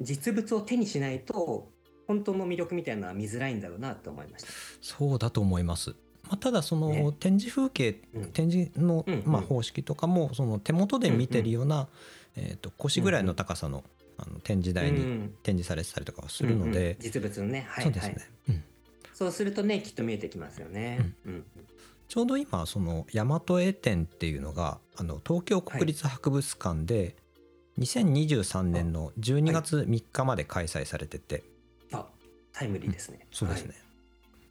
[0.00, 1.70] 実物を手にしないと
[2.06, 4.48] 本当の魅力みたいなのは見づらいんだろうなと思いました。
[4.80, 5.90] そうだと思います。
[6.24, 7.12] まあ、ただそのね。
[7.18, 8.24] 展示風景、うん。
[8.32, 9.22] 展示のうんうん。
[9.26, 11.88] まあ方式とかもその手元で見てるような、
[12.36, 13.84] えー、と腰ぐらいの高さの,、
[14.22, 15.34] あの展示台にうん。
[15.42, 16.72] 展示されてたりとかはするのうんうん。
[16.72, 18.16] で、実物のね、はいそうですね、
[18.48, 18.64] うん。
[19.14, 21.12] そうするとねきっと見えてきますよね。
[21.26, 21.44] うん。
[22.08, 27.14] ちょうど今その大和絵展っていうのがあの東京国立博物館で
[27.78, 31.44] 2023年の12月3日まで開催されてて、
[31.92, 32.06] あ
[32.52, 33.26] タイムリーですね。
[33.30, 33.74] そうですね、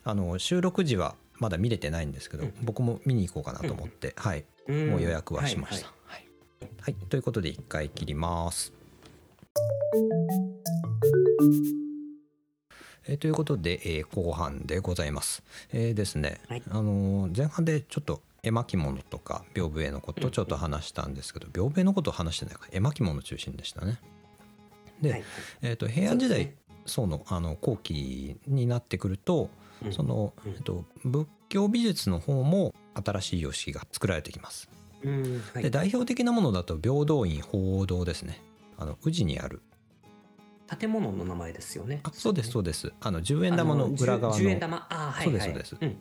[0.04, 2.54] あの収録時はまだ見れてないんですけど、うん。
[2.62, 4.86] 僕も見に行こうかなと思って、はいはい。
[4.86, 5.88] んもう予約はしました。
[5.88, 6.28] ははい。
[6.82, 6.94] はい。
[7.10, 8.79] ということで1回切ります。
[13.08, 15.44] えーということで、えー後半でございます。
[15.74, 16.64] えーですね、はい。
[16.70, 24.00] あのー前半でちょっと絵巻物とか屏風絵のことをちょっと話したんですけど、屏風絵のことを話してないか絵巻物中心でしたね。
[25.02, 25.24] で、いはい。
[25.62, 26.54] えー、と平安時代
[26.86, 27.26] そうですね。
[27.30, 29.50] のあの後期になってくると、
[29.84, 29.94] うん。
[29.94, 30.52] その、うん。
[30.52, 34.70] えっと、仏教美術の方も新しい様式が作られてきます。
[35.04, 35.42] うん。
[35.54, 35.64] はい。
[35.64, 38.42] で代表的なものだと平等院鳳凰堂ですね
[38.80, 39.62] あの宇治にある。
[40.80, 42.00] 建物の名前ですよね。
[42.04, 42.94] あそうですそうです。
[43.02, 44.40] あの10円玉の裏側の。
[44.40, 44.88] あ10円玉。
[44.90, 45.24] あーはい。
[45.26, 45.78] そうですはいそうです。
[45.82, 45.98] うん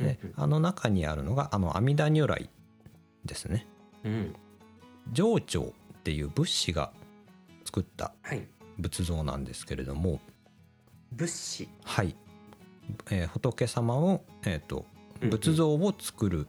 [0.00, 0.06] うん。
[0.06, 2.48] でうんあの中にあるのがあの阿弥陀如来
[3.24, 3.66] ですね。
[4.04, 4.34] うん。
[5.12, 6.92] 上長っていう仏師が
[7.64, 8.46] 作ったはい。
[8.78, 10.20] 仏像なんですけれども。
[11.12, 12.14] 物資はい、
[13.10, 14.84] えー仏様を、えー、と
[15.20, 15.30] うんうん。
[15.30, 16.46] 仏像を作る、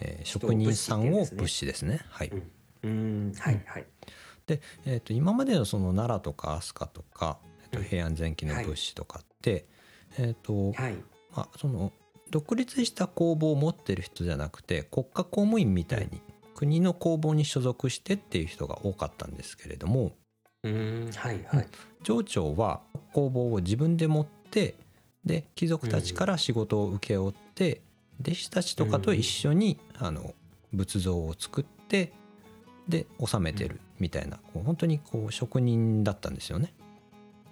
[0.00, 2.00] えー職人さんを仏師ですね。
[2.08, 2.50] はい、うん。
[2.82, 2.88] う
[3.30, 3.32] ん。
[3.38, 3.86] はいはい
[4.46, 7.84] で、えー、と今までのその奈良とか飛鳥とか、えーとうん。
[7.84, 9.66] 平安前期の仏師とかって、
[10.18, 10.94] えっ、と、はい。
[11.34, 11.92] まあ、その
[12.30, 16.20] 独立した工房を持ってる人じゃなくて国家公務員みたいに
[16.54, 20.12] 国の工房に所属してっていう人が多かったんですけれども
[20.62, 21.68] うんはいはい。
[22.02, 22.80] 上長は
[23.12, 24.76] 工房を自分で持って
[25.24, 27.80] で貴族たちから仕事を請け負って、
[28.20, 30.34] 弟子たちとかと一緒に、あの
[30.72, 32.12] 仏像を作って
[32.88, 36.74] で納めてるみたいな、こう本当にこう職人だったんですよね。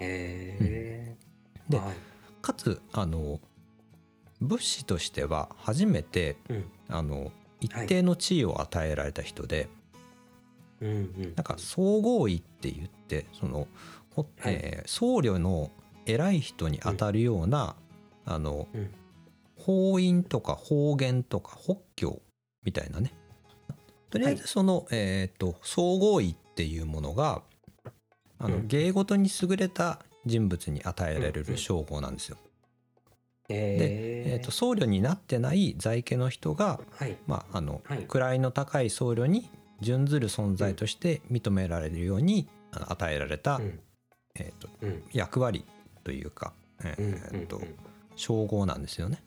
[0.00, 1.72] えー。
[1.72, 1.96] ではい。
[2.40, 3.40] かつあの
[4.40, 6.64] 仏師としては初めてうん。
[6.88, 9.68] あの一定の地位を与えられた人で、
[10.80, 11.32] うんうん。
[11.36, 13.68] なんか総合位って言ってその、
[14.10, 14.54] ほはい。
[14.54, 15.70] えー僧侶の
[16.04, 17.76] 偉い人に当たるような、
[18.24, 18.90] あのうん。
[19.56, 22.20] 法院とか方言とか法教
[22.64, 23.14] みたいなね
[24.12, 27.42] とりあえずその、えー、と総合位っていうものが
[28.38, 28.66] あの、うん。
[28.66, 32.36] 芸事に優れた人物に与えられる称号なんですよ。
[33.48, 37.16] ええー、と僧侶になってない在家の人が、はい。
[37.26, 38.06] まあ、あのはい。
[38.36, 39.48] 位の高い僧侶に
[39.80, 43.80] 準ずる存在として認められるようにあの与えられた、うん。
[44.34, 45.02] えー、とうん。
[45.14, 45.64] 役割
[46.04, 46.52] というか、
[48.14, 49.22] 称号なんですよね。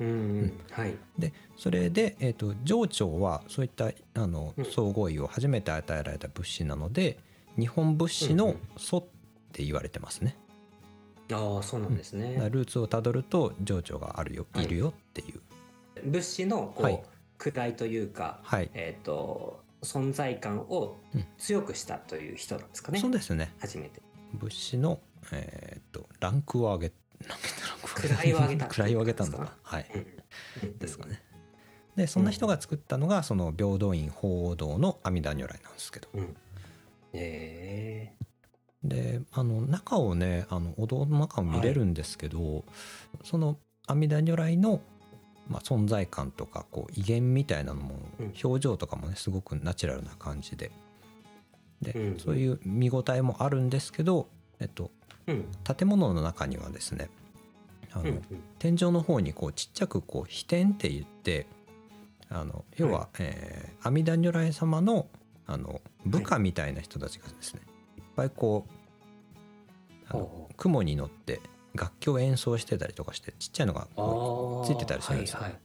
[0.00, 0.10] うんう
[0.46, 0.60] ん。
[0.70, 0.96] はい。
[1.18, 4.64] でそれで、えー、と上長はそういったあのうん。
[4.64, 7.18] 総合位を初めて与えられた仏師なので
[7.58, 8.58] 日本仏師のうんうん。
[8.76, 9.04] 祖っ
[9.52, 10.36] て言われてますね。
[11.32, 14.64] ああそうなんですだからねルーツをたどると上長があるよ、はい。
[14.66, 15.40] い、るよっていう。
[16.04, 17.02] 物資のこう、はい。
[17.70, 21.24] 位というかはい、えっと存在感をうん。
[21.38, 22.98] 強くしたという人なんですかね。
[22.98, 23.52] そうですね。
[23.58, 24.02] 初めて。
[24.34, 24.98] 仏師の、
[25.32, 26.92] えー、とランクを上げ
[27.28, 27.63] ランクランク
[28.02, 29.52] 位を上げた位を上げたんだな。
[29.62, 29.86] はい。
[30.62, 30.78] うん。
[30.78, 31.22] ですかね。
[31.96, 36.08] でそんな人が作ったのがその平等院鳳凰堂の阿弥陀如来なんですけど。
[36.14, 36.36] うん。
[37.12, 38.12] え
[38.82, 42.64] であの中をねあのお堂の中を見れるんですけど、
[43.22, 44.80] その阿弥陀如来の、
[45.48, 48.34] まあ、存在感とかこう威厳みたいなのも、うん。
[48.42, 50.70] 表情とかもねすごくナチュラルな感じで。
[51.80, 54.28] で、うんそういう見応えもあるんですけど、
[54.58, 55.76] えっと、ーうん。
[55.76, 57.08] 建物の中にはですね
[57.94, 58.08] あの、うん。
[58.08, 58.22] うん
[58.58, 61.46] 天井の方にこうちっちゃくこう飛天って言って
[62.30, 63.08] あの要は、はい。
[63.20, 65.06] えー阿弥陀如来様の
[65.46, 67.60] あの部下みたいな人たちがですね、
[67.98, 68.72] い、っぱいこう
[70.08, 71.40] あの雲に乗って
[71.74, 73.86] 楽器を演奏してたりとかしてちっちゃいのが
[74.64, 75.40] ついてたりするんですよ。
[75.40, 75.60] はいはい。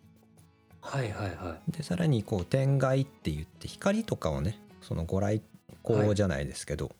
[0.81, 1.71] はいはいはい。
[1.71, 5.41] でさらにこう天外って言って光とかをねそのご来
[5.85, 6.91] 光じゃないですけど、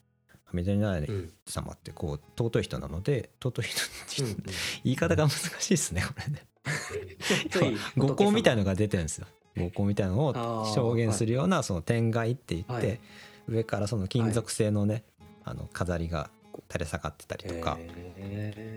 [0.52, 1.32] 阿弥陀如来うん。
[1.46, 3.84] 様ってこう尊い人なので尊い人っ
[4.16, 4.44] てうん
[4.84, 6.46] 言い方が難しいですねこれね。
[7.96, 9.26] うん五光みたいなのが出てるんですよ。
[9.56, 10.32] 五光みたいなのを
[10.74, 13.00] 証言するようなその天外って言って、はい。
[13.48, 15.02] 上からその金属製のね、
[15.44, 16.30] あの飾りが
[16.70, 17.78] 垂れ下がってたりとか、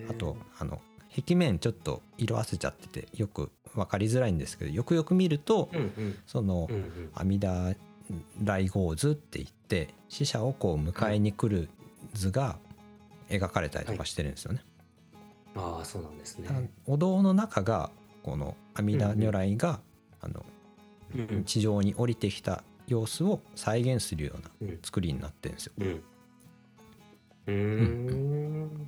[0.10, 0.82] あとあの
[1.16, 5.70] 壁面ちょっと色あせちゃっててよく分かりづらいんですけどよくよく見ると、
[6.26, 6.68] その
[7.14, 7.76] 阿弥陀
[8.44, 11.70] 来合図って言って死者をこう迎えに来る
[12.14, 12.58] 図が
[13.30, 14.62] 描かれたりとかしてるんですよね。
[15.56, 16.70] ああそうなんですね。
[16.86, 17.90] お堂の中が
[18.24, 19.80] この阿弥陀如来が、
[20.22, 20.46] あの
[21.46, 24.80] 地上に降りてきた様子を再現するようなうん。
[24.82, 25.74] 作りになってるんですよ。
[25.78, 26.04] うん。
[27.48, 28.88] うーん。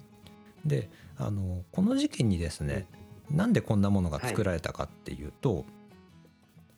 [0.65, 2.87] であのこの時期にですね
[3.29, 5.65] なんでこんなものが作られたかっていうと、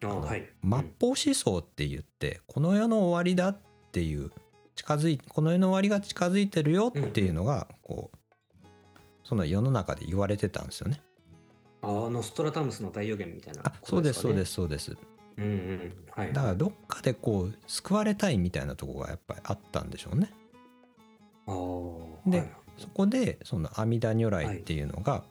[0.01, 0.47] はい。
[0.63, 3.59] 末法思想って言ってこの世の終わりだっ
[3.91, 4.31] ていう
[4.75, 8.17] 近づいこの世の終わりが近づいてるよっていうのがこう
[9.23, 11.01] その世の中で言われてたんですよね。
[11.81, 14.97] あーノストラダムスの大予言みたいなあそうですそうですすそうです。
[15.37, 15.93] うんうん。
[16.11, 16.33] はい。
[16.33, 20.31] だからどっかでこう救われたいみたいなところがやっぱりあったんでしょうね。
[21.47, 22.51] あーではい。
[22.77, 25.23] そこでその阿弥陀如来っていうのが、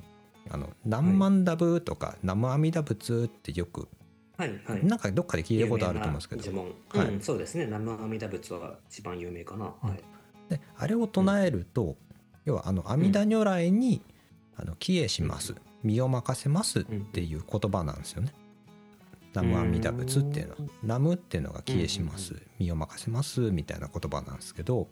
[0.50, 3.88] あの何万ダブとか南無阿弥陀仏ってよく
[4.37, 4.85] はいはい。
[4.85, 6.42] なんかどっかで聞いたことあると思うんですけど。
[6.42, 7.14] 呪文、はい。
[7.14, 7.64] うん、そうですね。
[7.66, 9.90] 南無阿弥陀仏は一番有名かな、うん。
[9.90, 10.03] はい。
[10.51, 11.96] であれを唱えると、
[12.44, 14.03] 要はあの阿弥陀如来に、
[14.59, 18.33] あの帰依します身を任せますっていう言葉なんですよね。
[19.35, 20.57] 南無阿弥陀仏っていうのは。
[20.61, 20.70] うん。
[20.83, 24.88] 南無っていうのが帰依しますうん身を任せますみたいな言葉なんですけど。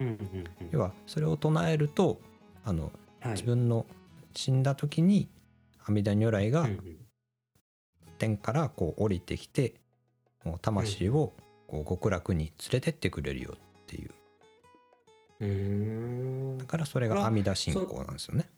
[0.00, 0.44] うんうんうん。
[0.70, 2.20] 要はそれを唱えると
[2.64, 3.32] あのはい。
[3.32, 3.86] 自分の
[4.34, 5.28] 死んだ時に
[5.84, 6.68] 阿弥陀如来が
[8.26, 9.74] うんうん天からこう降りてきて
[10.44, 11.34] もう魂を
[11.68, 14.10] こう極楽に連れてってくれるよっていう。
[15.40, 15.48] うー。
[16.54, 18.48] んだからそれが阿弥陀信仰なんですよね。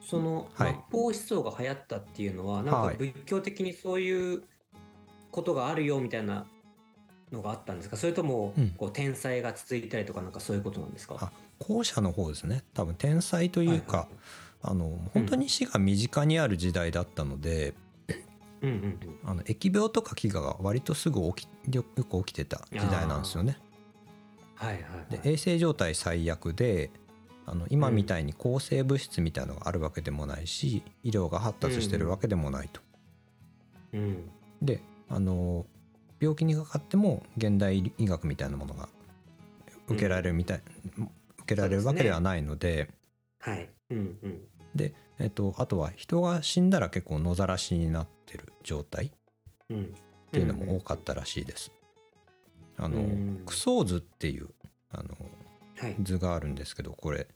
[0.00, 0.72] そのはい。
[0.72, 2.96] 末法思想が流行ったっていうのは、なんはい。
[2.96, 4.44] か仏教的にそういう
[5.32, 6.46] ことがあるよみたいな
[7.32, 7.96] のがあったんですか？
[7.96, 8.68] それとも、うん。
[8.70, 11.16] こう天才が続いたりとかなんかそういうことなんですか？
[11.20, 12.62] あ後者の方ですね。
[12.72, 14.06] 多分天才というか、
[14.62, 17.74] あの本当に死が身近にある時代だったので、
[18.62, 19.30] うんうんうん。
[19.30, 23.58] あの疫病とか飢餓が割とすぐ起きよよく起きてた時代なんですよね。
[24.54, 25.22] はいはいはい。
[25.22, 26.90] で衛生状態最悪で
[27.46, 32.80] あの今みたいに抗生物質みたいなのがあるわけでもないし医療が発達してるわけでもないと。
[33.92, 34.30] うん。
[34.62, 35.66] であの
[36.18, 38.88] 病気にかかっても現代医学みたいなものが
[39.86, 40.62] 受けられるみたい、
[41.40, 42.88] 受けられるわけではないので。
[43.38, 43.68] はい。
[43.90, 44.40] うんうん。
[44.74, 49.10] で、えっと、あとは人が死んだら結構野ざらしになってる状態っ
[49.70, 49.94] うん。
[50.32, 51.70] ていうのも多かったらしいです。
[52.78, 54.48] あのうんクソー図っていう
[54.90, 55.10] あの
[55.76, 55.96] はい。
[56.02, 57.26] 図があるんですけどこれ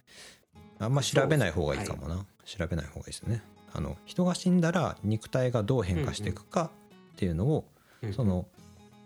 [0.79, 3.43] あんま調べない方がいいかもな、調べない方がいいですね。
[3.73, 6.71] あの人が死んだら肉体がどう変化していくか
[7.13, 7.65] っていうのを、
[8.03, 8.13] うん。
[8.13, 8.47] その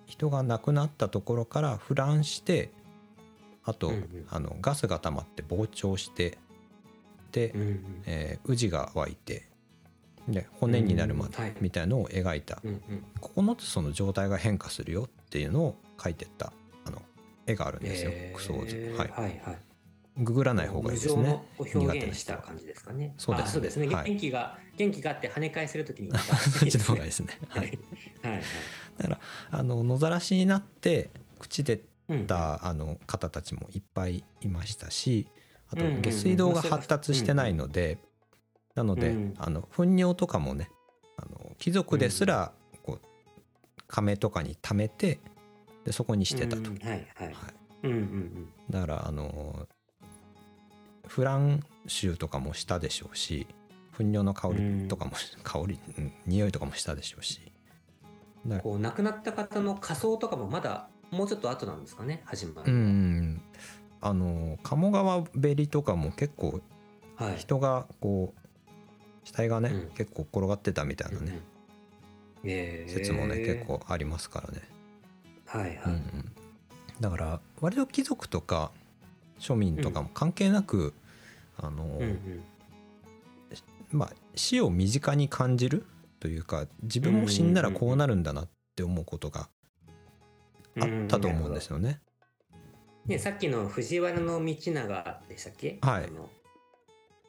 [0.07, 2.71] 人が亡くなったところから腐乱して
[3.65, 4.27] あと、うんうん。
[4.31, 6.39] あのガスが溜まって膨張して
[7.33, 8.03] で、うんうん。
[8.07, 9.49] えー宇治が湧いて
[10.29, 13.05] で骨になるまでみたいのを描いた、うんうん。
[13.21, 16.53] 9つその状態が変化するよっていうのを描いてった
[16.85, 17.03] あの
[17.47, 18.37] 絵があるんですよ、えー。
[18.37, 19.59] クソーズ、はい、はいはい。
[20.17, 21.43] ググらない方がいいですね。
[21.59, 23.15] 表現した感じですかね。
[23.19, 23.89] そうですねあそうですね。
[23.89, 24.11] はい。
[24.11, 26.11] 元気が、元気があって跳ね返せるときに。
[26.17, 27.69] そっちの方がいいですね、ははい。
[27.69, 28.43] い、はい。
[28.99, 32.27] だからあの野ざらしになって口でうん。
[32.27, 35.27] たあの方たちもいっぱいいましたし
[35.71, 37.99] あと下水道が発達してないので、
[38.75, 40.71] なので、うんあの糞尿とかもね
[41.17, 43.07] あの貴族ですらこう
[43.87, 45.21] 亀とかに溜めて
[45.85, 47.09] でそこにしてたと、うんはいはい。
[47.19, 47.35] はい
[47.85, 48.49] うんうんうん。
[48.71, 49.69] だからあの
[51.07, 53.47] フラン臭とかもしたでしょうし
[53.93, 55.13] 糞尿の香りとかも、
[55.45, 57.53] 香りうん匂いとかもしたでしょうし
[58.63, 62.85] こう亡くなった方の仮装とかもまだもうちょっと後なんですかね始まうるのは。
[62.85, 63.43] ん
[64.01, 66.61] あの鴨川べりとかも結構
[67.17, 67.37] はい。
[67.37, 68.44] 人がこう
[69.25, 69.91] 死体がね、うん。
[69.97, 71.43] 結構転がってたみたいなね、うんうん。
[72.45, 72.93] えー。
[72.93, 74.63] 説もね結構ありますからね、
[75.47, 75.77] はいはい。
[75.87, 76.33] うんうん。
[77.01, 78.71] だから割と貴族とか
[79.39, 80.95] 庶民とかも関係なく、
[81.57, 82.45] あのうんうん。
[83.91, 85.87] まあ死を身近に感じる
[86.21, 89.49] というか自分も死んだらこうなるんだなって思うことが
[90.81, 92.01] あったと思うんですよね。
[93.07, 95.79] ね、さっきの藤原道長でしたっけ？
[95.83, 96.05] はい。
[96.05, 96.29] あの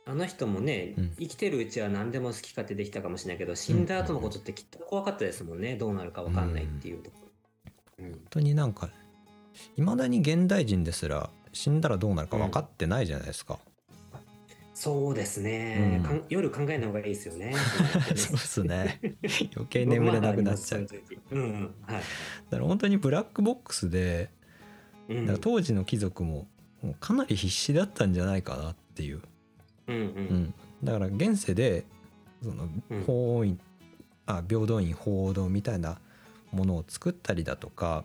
[0.08, 1.12] あの人もね、うん。
[1.20, 5.76] 生きてるうちは何でも好き勝手できたかもしれないけど死んだ後のことってきっと怖かったですもんね。
[5.76, 7.18] どうなるか分かんないっていうとこ。
[7.98, 8.12] ろ、うん。
[8.12, 8.90] 本当になんか
[9.76, 13.58] いまだに現代人ですら死んだらどうなるか分かってないじゃないですか。
[14.76, 16.04] そうですね、うん。
[16.04, 17.56] かん夜考えない方がいいですよね。
[18.16, 19.00] そうですね。
[19.56, 20.88] 余計眠れなくなっちゃう。
[21.32, 21.76] うんうん。
[21.82, 22.02] はい、
[22.52, 24.30] ら本当にブラックボックスで
[25.42, 26.48] 当時の貴族も
[26.82, 29.22] もうかなり必死だったんじゃないかなっていう。
[29.88, 30.04] うんうん。
[30.04, 31.86] うん、だから現世で
[32.44, 33.04] そのうん。
[33.04, 33.60] 法院、
[34.26, 36.00] あ平等院法堂みたいな
[36.52, 38.04] ものを作ったりだとか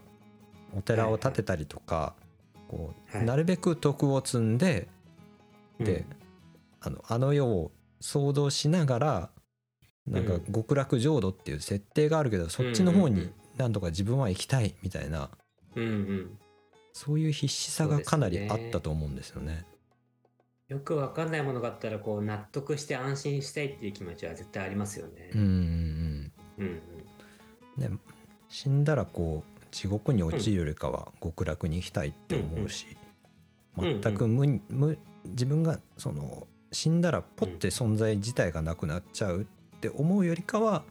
[0.76, 2.14] お寺を建てたりとか、
[2.68, 3.26] こうはい。
[3.26, 4.88] なるべく徳を積んで、
[5.78, 5.86] うん。
[5.86, 6.04] で
[6.80, 9.30] あのあの世を想像しながら
[10.06, 10.40] なんかうん。
[10.52, 15.30] 極楽浄土っていう設定があるけど、そっちの方になんとか自分は生きたいみたいな
[15.76, 16.38] うんうん。
[16.92, 19.64] そういう必死さがかなりあったと思うんですよね。
[20.70, 25.30] よくわかんないものがあったら、こう、納得して安心したいっていう気持ちは絶対ありますよね。
[25.34, 25.36] う。
[25.36, 25.46] んうん
[26.58, 26.64] うん。
[26.64, 26.80] うん
[27.76, 27.90] ね、
[28.48, 32.86] 死んだらこう地獄に落ちるよりかは極楽に行きたいって思うし、
[33.78, 34.00] うんうん。
[34.00, 40.84] 全く無無自分がその死んだらポッて存在自体がなくなっちゃうって思うよりかは、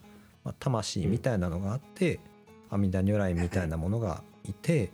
[0.43, 2.19] まあ、魂みたいなのがあって、
[2.69, 4.91] 阿弥陀如来みたいなものがいて、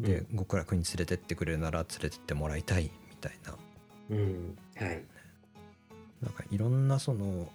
[0.00, 3.54] で極楽に連れてってくれるなら連れてってもらいたいみたいな
[4.10, 4.18] うん。
[4.18, 4.58] うん。
[4.76, 5.04] はい。
[6.22, 7.48] なんかいろんなその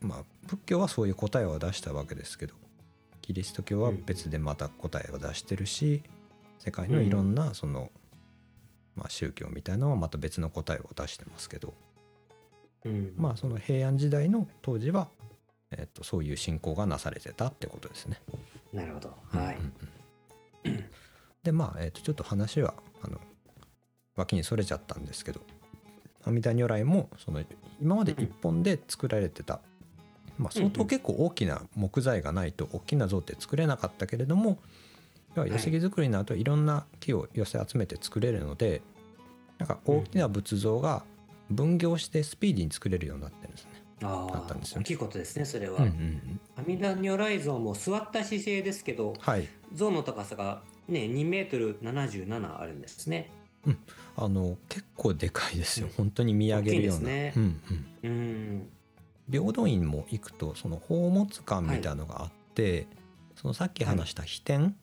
[0.00, 2.54] まあ仏教はそういう答えを出したわけですけど
[3.22, 6.02] キリスト教は別でまた答えを出してるし
[6.58, 7.90] 世界のいろんなその、
[8.94, 11.74] まあ、宗教みたいなのはまた別の答えを出してますけど
[12.84, 13.14] うん。
[13.16, 15.08] まあその平安時代の当時は、
[15.72, 18.20] えっとそういう信仰がなされてたってことですね。
[18.72, 19.16] なるほど。
[19.30, 19.72] はいうん。
[20.72, 20.84] うんうん
[21.42, 23.20] でまあ、えっとちょっと話はあの
[24.16, 25.40] 脇にそれちゃったんですけど
[26.26, 27.42] 阿弥陀如来もその
[27.80, 29.60] 今まで一本で作られてた、
[30.38, 34.58] まあ、相当結構大きな木材がないと大きな像って作れなかったけれども
[35.34, 38.82] 要は寄木作りになるといろんな木を寄せ集めて作れるので
[39.58, 41.04] なんか大きな仏像が
[41.50, 43.70] 分業してスピーディーに作れるようになってるんですね。
[44.02, 44.80] ああだったんですよ。
[44.80, 45.80] 大きいことですね、それは。
[46.56, 49.48] 阿弥陀如来像も座った姿勢ですけど、はい。
[49.72, 53.30] 像の高さがね、2メートル77あるんですね。
[54.16, 55.86] あの結構でかいですよ。
[55.86, 55.92] うん。
[55.94, 57.32] 本当に見上げるような、ね。
[57.36, 57.60] うん
[58.02, 58.68] うん、うん。
[59.30, 62.86] 平等院も行くとその宝物館みたいなのがあって、
[63.34, 64.76] そのさっき話した飛天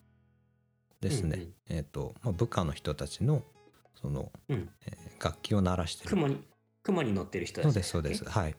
[1.00, 1.54] ですね、うんうん。
[1.68, 3.42] えっ、と、まあ、部下の人たちの
[4.00, 4.68] その、うん。
[4.86, 6.10] えー楽器を鳴らしてる。
[6.10, 6.38] 雲に、
[6.82, 8.24] 雲に乗ってる人たちそうですそうです。
[8.28, 8.54] はい。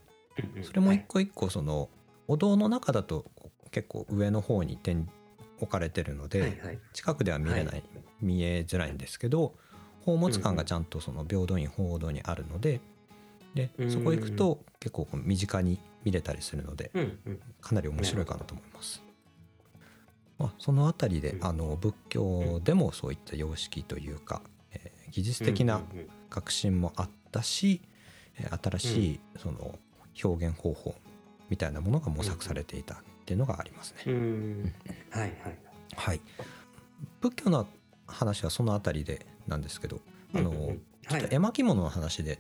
[0.56, 0.64] うんうん。
[0.64, 1.90] それも一個一個その
[2.28, 3.26] お堂の中だと
[3.70, 5.08] 結構上の方に点
[5.60, 6.80] 置かれてるので、はいはいはい。
[6.94, 7.84] 近くでは見れない、はい。
[8.22, 9.56] 見えづらいんですけど
[10.06, 12.80] 宝物館がちゃんとその平等院鳳凰堂にあるので
[13.56, 16.92] でうんそこ行くと結構身近に見れたりするので。
[17.62, 19.02] かなり面白いかなと思います。
[20.38, 21.46] まあ、そのあたりでうん。
[21.46, 24.42] あの仏教でもそういった様式というか、
[24.72, 25.82] えー技術的な
[26.30, 27.82] 革新もあったし、
[28.38, 29.80] えー新しいその
[30.24, 30.96] 表現方法
[31.50, 34.14] みたいなものが模索されていたっていうのがありますね。
[35.10, 35.32] はいはい。
[35.96, 36.22] はい、
[37.22, 37.66] 仏教の
[38.08, 40.00] 話はそのあたりでなんですけど
[40.34, 40.70] あの、うんうん。
[40.70, 41.22] うんはい。
[41.22, 42.40] ちょっと絵巻物の話で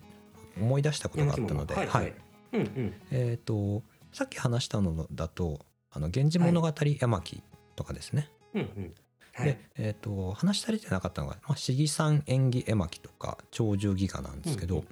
[0.60, 1.88] 思い出したことがあったので、はい。
[1.88, 2.14] はい。
[2.54, 2.94] うんうん。
[3.12, 5.60] えっ、とさっき話したのだと
[5.92, 7.44] 「あの源氏物語絵巻」
[7.76, 8.94] とかですね、うんうん。
[9.34, 9.46] はい。
[9.46, 14.88] で、えー、と話し足りてなかったのが「まあ、市議山縁起絵巻」とか「鳥獣戯画」なんですけど、うんうん。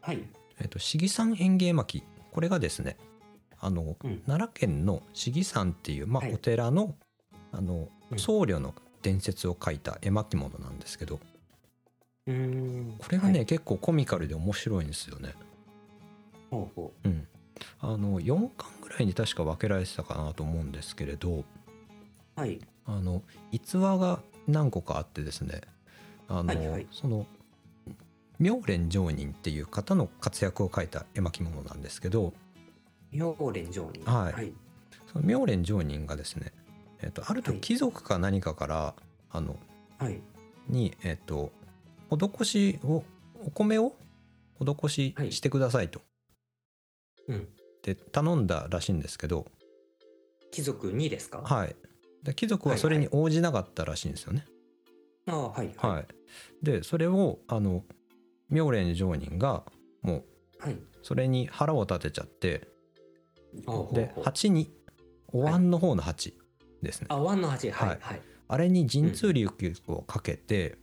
[0.00, 0.24] はい。
[0.60, 2.02] えー、と市議山縁起絵巻
[2.32, 2.96] これがですね
[3.58, 4.20] あの、うん。
[4.20, 6.34] 奈良県の市議山っていう、まあはい。
[6.34, 6.94] お寺の
[7.52, 8.18] あのうん。
[8.18, 11.20] 僧侶の伝説を書いた絵巻物なんですけど
[12.26, 12.94] うーん。
[12.98, 15.34] これがね、はい結構コミカルで面白いんですよね。
[16.50, 17.28] ほうほうん、
[17.80, 21.44] あの4巻ぐらいに確か分けられてたかなと思うんですけれどう。
[22.34, 22.60] はい。
[22.86, 23.22] あの
[23.52, 25.60] 逸話が何個かあってですね
[26.28, 27.26] あの、はいはいその
[28.38, 32.32] 妙蓮上人っていう方の活躍を書いた絵巻物なんですけど
[33.12, 34.10] 妙蓮上人。
[34.10, 34.52] はいはい。
[35.12, 36.52] その妙蓮上人がですね、
[37.02, 38.94] えっとあるはい時貴族か何かから、
[39.30, 39.56] あの
[39.98, 40.20] はい。
[40.68, 41.52] に、えっと
[42.10, 43.04] 施しを
[43.46, 43.94] お米を
[44.60, 46.00] 施しはいしてくださいと、
[47.28, 47.48] うん。
[47.82, 49.46] で頼んだらしいんですけど、
[50.50, 51.38] 貴族にですか？
[51.42, 51.74] はい、
[52.22, 54.44] で貴族はそれに応じなかったらしいんですよね。
[55.26, 55.72] ああ、はい。
[55.76, 56.06] はい
[56.62, 57.84] でそれをあの
[58.48, 59.64] 妙蓮上人が
[60.02, 60.24] もう
[60.58, 60.76] はい。
[61.02, 62.68] それに腹を立てちゃって
[63.54, 64.70] でほうほうほう8に
[65.32, 66.34] お椀の方の8
[66.82, 67.70] ですね、あ、ワンの八。
[67.70, 68.00] ははいい。
[68.00, 68.22] はい。
[68.48, 70.78] あれに神通力をかけて、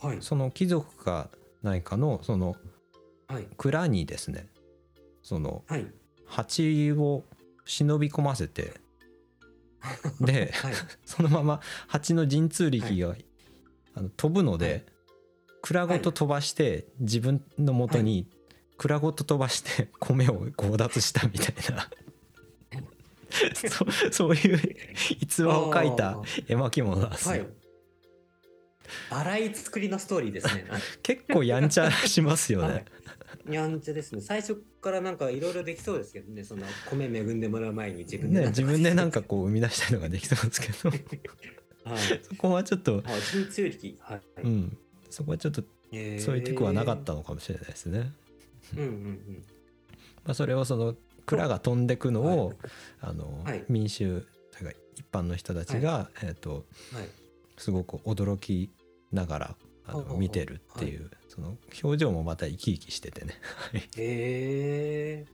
[0.00, 0.18] はい。
[0.20, 1.30] その貴族か
[1.62, 2.56] 何かのその
[3.28, 3.46] はい。
[3.56, 4.48] 蔵にですね
[5.22, 5.86] そのはい。
[6.26, 7.22] 蜂を
[7.64, 8.74] 忍び込ませて
[10.20, 10.74] ではい。
[11.04, 13.16] そのまま蜂の神通力が、
[13.94, 14.84] あの飛ぶので、はい
[15.64, 18.26] 蔵ごと飛ばして、自分の元に
[18.76, 21.88] 蔵ごと飛ばして米を強奪したみたいな
[23.68, 24.60] そう そういう
[25.20, 27.46] 逸話を書いた絵巻物なんですよ、はい。
[29.10, 30.66] 荒い作りのストーリーですね。
[31.02, 32.84] 結構やんちゃしますよね、はい
[33.50, 34.22] やんちゃですね。
[34.22, 36.44] 最初からなんかいろいろできそうですけどね。
[36.44, 40.88] その米恵んでもらう前に自分で自分でなんかこう生み出したりとかできそうですけど
[41.84, 42.20] はい。
[42.22, 43.02] そこはちょっと。
[44.00, 44.20] はい。
[44.42, 44.78] うん、
[45.10, 45.62] そこはちょっと
[45.92, 48.12] へーそういうテクはなかったのかもしれないですね。
[48.74, 49.44] うんうんうん。
[50.24, 50.96] まあ、それをその
[51.26, 52.56] 蔵が飛んでくのを、はい。
[53.00, 53.64] あのはい。
[53.68, 57.08] 民衆だから一般の人たちが、えー、とはい。
[57.56, 58.70] すごく驚き
[59.12, 59.56] ながら
[59.86, 63.34] あの見てるっていう、その表情もまた生き生きしててね。
[63.96, 65.26] へえ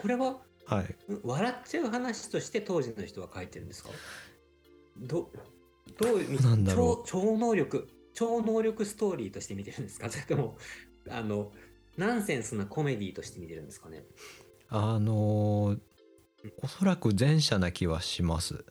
[0.00, 1.12] これははい。
[1.12, 3.90] ん笑っちゃう話として当時の人は書いてるんですか？
[4.98, 5.30] ど
[5.98, 10.08] どういうなんだろ超超能力超能力ストーリーとして見てるんですか？
[10.08, 10.56] それとも
[11.10, 11.52] あの
[11.96, 14.04] ナンセンスなコメディとして見てるんですかね？
[14.68, 15.78] あのー
[16.62, 18.64] おそらく前者な気はします。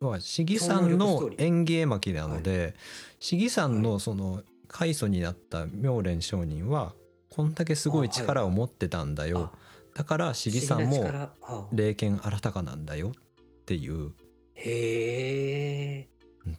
[0.00, 2.74] 要は市議さんの演芸巻きなので、
[3.18, 6.94] 市議さんのその開祖になった妙蓮上人は
[7.30, 9.58] こんだけすごい力を持ってたんだよ、あ
[9.94, 11.30] だから市議さんも
[11.72, 13.08] 霊剣新たかなんだよ。
[13.08, 14.12] っていう。
[14.54, 16.08] へ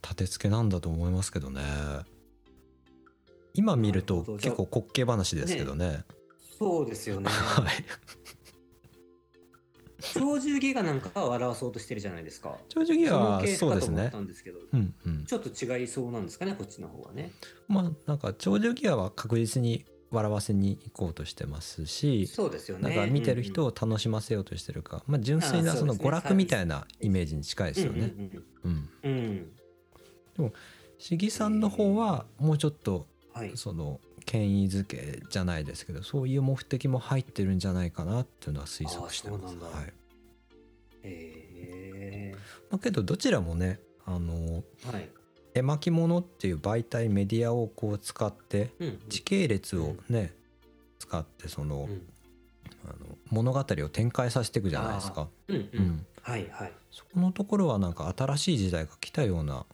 [0.02, 1.62] 立て付けなんだと思いますけどね。
[3.54, 6.04] 今見ると結構滑稽話ですけどね
[6.58, 7.26] そうですよね。
[7.30, 7.84] はい
[10.14, 12.56] 鳥獣戯画なんかは笑わそうとしてるじゃないですか。
[12.68, 15.24] 長寿儀はそうですねたんですけどうんうん。
[15.24, 17.32] ちょっと違いそうなんですかねこっちの方はね。
[17.66, 22.84] まあなんか長寿ギアは確実に笑わせに行こうとしてますしそうですよね。
[22.84, 28.14] なんか見てる人を楽しませようとしてるか、まあ、純粋なその娯楽みたいなイメージに近いですよね。
[28.16, 29.20] うんうんうん。
[30.38, 30.44] うん。
[30.44, 30.52] うん。
[30.98, 33.52] 市議さんの方はもうちょっとはい。
[33.56, 39.56] その権威づけじゃないですけどそういう目的も入ってるんじゃないかなっていうのは推測してます。
[39.56, 39.92] はい。
[41.02, 42.34] へ
[42.70, 45.08] まあ、けどどちらもねあのえはい。
[45.54, 50.34] 絵巻物っていう媒体メディアをこう使ってうん時系列をね
[50.98, 52.06] 使ってその,、うん。
[52.84, 55.28] あの物語を展開させていくじゃないですか。
[55.48, 56.72] うんううんん、はいはい。
[56.90, 59.64] そこのところはなんか新しい時代が来たような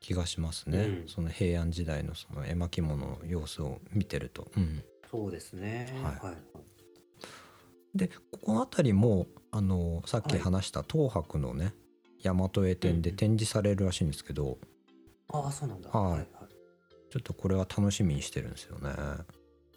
[0.00, 1.08] 気がしますね、うん。
[1.08, 4.50] その平安時代のその絵巻物の様子を見てると。
[4.56, 5.92] うん、そうですね。
[6.02, 6.26] はい。
[6.26, 6.36] はい。
[7.94, 10.40] でここの辺りもあのさっきはい。
[10.40, 11.74] 話した東博のね
[12.22, 13.16] 大和絵展でうんうん。
[13.16, 14.58] 展示されるらしいんですけど、
[15.28, 15.90] ああそうなんだ。
[15.90, 16.26] はいはい。
[17.10, 18.90] ちょっとこれは楽しみにしてるんですよね。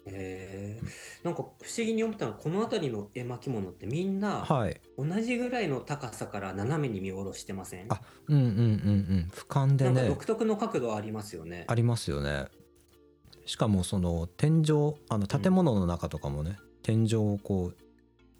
[0.06, 0.80] へえ
[1.22, 4.80] なんか不思議に思ったのはこの辺りの絵巻物ってみんなはい。
[4.98, 7.86] 同じぐらいの高さから斜めに見下ろしてません？
[7.88, 9.30] あうんうんうんうん。
[9.32, 9.92] 俯瞰でね。
[9.92, 11.64] なんか独特の角度ありますよね。
[11.68, 12.46] ありますよね。
[13.46, 17.76] しかもその天井あの建物の中とかもね、天井をこう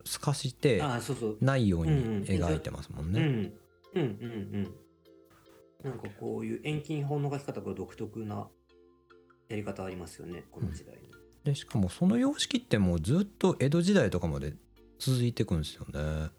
[0.08, 1.38] 透かしてああそうそう。
[1.40, 2.22] ないようにうんうん。
[2.24, 3.20] 描いてますもんね。
[3.20, 3.52] うんうん
[3.94, 4.06] うんう
[4.58, 4.74] ん。
[5.82, 8.48] なんかこういう遠近法の描き方が独特な
[9.48, 10.94] やり方ありますよねこの時代。
[10.96, 11.03] に、
[11.44, 14.54] でしかもその様式ってもうずっと江戸時代とかまで
[14.98, 16.00] 続いていくんですよね。
[16.00, 16.30] あ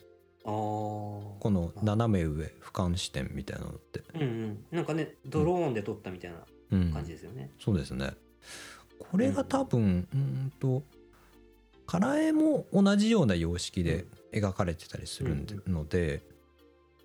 [0.48, 4.04] あこの斜め上俯瞰視点みたいなのって。
[4.16, 4.66] うんうん。
[4.72, 6.38] なんかねドローンで撮ったみたいな
[6.72, 8.12] うん、感じですよね、そうですね。
[8.98, 10.84] これが多分うんと
[11.88, 16.24] 唐絵も同じような様式で描かれてたりするので、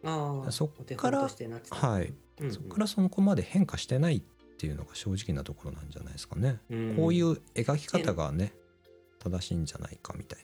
[0.02, 1.28] ああそっお手から
[1.70, 2.52] はい、うんうん。
[2.52, 4.22] そこからそこまで変化してないっ
[4.60, 6.58] ていうのが正直なところなんじゃないですかね。
[6.68, 6.94] うん。
[6.94, 8.52] こういう描き方がね
[9.18, 10.38] 正しいんじゃないかみたい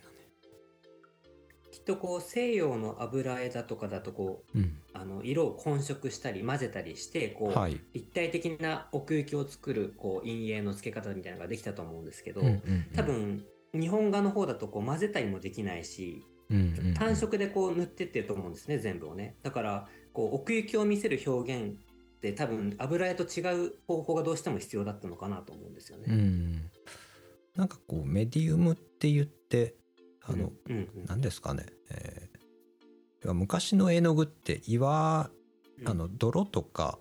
[1.71, 4.73] きっとこう西洋の油絵だとかだとこうなね。
[4.95, 7.79] あの色を混色したり混ぜたりしてこう、はい。
[7.93, 12.87] 立体的な奥行きを作るこう陰影の付け方みたいなのができたと思うんですけど、うんうんうん。
[12.97, 13.45] 多分
[13.75, 16.95] 日本画の方だとこう混ぜたりもできないしうんうんうん。
[16.95, 19.37] 単色でこう塗ってってると思うんですね全部をね。
[19.43, 21.77] だからこう奥行きを見せる表現
[22.31, 26.05] って多分油絵と違う方法がどうしても必要だったのかなと思うんですよね。
[26.09, 26.71] うん。
[27.55, 29.75] なんかこうメディウムって言って
[30.23, 32.37] あの、うんうん何ですかね、えー
[33.33, 35.31] 昔の絵の具って岩
[35.81, 35.89] うん。
[35.89, 36.99] あの泥とか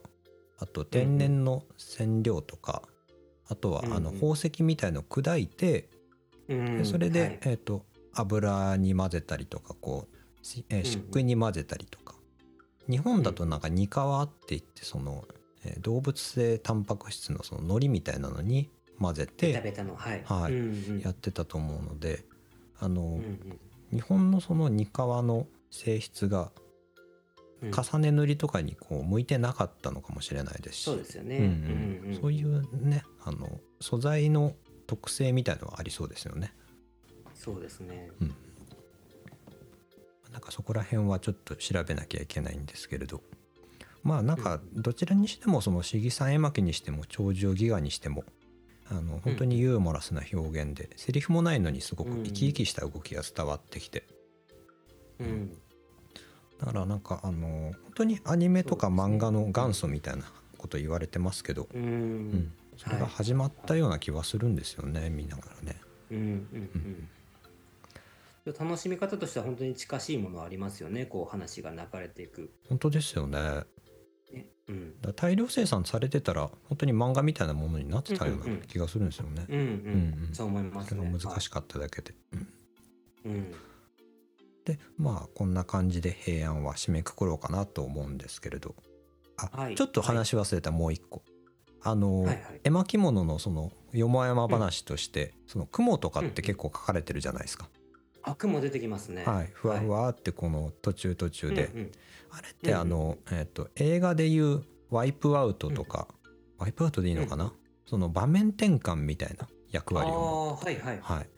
[0.58, 2.82] あと天然の染料とか、
[3.48, 5.90] あとはあの宝石みたいのを砕いて、
[6.48, 7.40] うんでそれで、はい。
[7.42, 10.86] えー、と油に混ぜたりとかこう、しえーうん。
[10.86, 12.15] 漆喰に混ぜたりとか、
[12.90, 15.26] 日本だとなんかニカワって言ってその、
[15.64, 18.70] えー動物性タンパク質のその海苔みたいなのに
[19.00, 20.54] 混ぜベタてベタのはい、はい。
[20.54, 21.00] うんうん。
[21.00, 22.24] やってたと思うので
[22.80, 23.60] あの、うんうん。
[23.92, 26.52] 日本のそのニカワの性質が
[27.62, 27.72] うん。
[27.72, 30.84] 重ね塗りとかにこう向いてなかったのかもしれないですし。
[30.84, 31.38] そうですよね。
[31.38, 31.48] うんう
[32.12, 32.20] ん。
[32.22, 34.54] そういうねあの素材の
[34.88, 36.54] 特性みたいのはありそうですよね。
[37.34, 38.12] そうですね。
[40.36, 43.22] なんかそこら辺はちょっと調べなきゃいけないんですけれど。
[44.04, 48.26] まあなんかどちらにしてもその市議さん絵巻にしても長寿ギガにしても
[48.92, 54.04] あの本当にユーモラスな表現で、セリフもないのにすごく生き生きした動きが伝わってきて、
[55.20, 55.58] うん。
[56.60, 60.26] だからなんかあの本当にアニメとか漫画の元祖みたいな
[60.58, 62.30] こと言われてますけど、ううん。
[62.34, 62.54] ん。
[62.76, 65.82] それが始まったような気はするんですよね見ながらね。
[66.12, 67.10] うん。
[68.46, 68.54] うん。
[68.54, 71.06] 楽しみ方としては本当に近しいものありますよね。
[71.06, 73.40] こう話が流れていく、本当ですよね。
[74.34, 78.62] ねうん、ら大量生産されてたら本当に漫画みたいなものになってたようなうんうんうん。
[78.64, 80.34] 気がするんですよね、うんうん、うんうん。
[80.34, 82.40] そう思いますそれねが難しかっただけで、うん。
[82.40, 82.48] はい
[83.26, 83.52] うん。
[84.66, 88.76] でまあこんな感じで平安は締めくくろうかなと思うんですけれど。
[89.38, 89.76] あ、はい。
[89.76, 91.24] ちょっと話し忘れたもう一個、
[91.82, 92.62] あの、はいはい。
[92.64, 97.70] 絵巻物のそのよもやま話として、その雲とかって結構書かれてるじゃないですか、
[98.26, 99.24] 悪も出てきますね。
[99.26, 99.50] はい。
[99.54, 101.92] ふわふわってこの途中途中で、うんうん。
[102.32, 106.08] あれってあの、えっと映画でいうワイプアウトとか、
[106.58, 107.54] ワイプアウトでいいのかな、
[107.86, 111.00] その場面転換みたいな役割を、ああはいはい。
[111.02, 111.30] はい、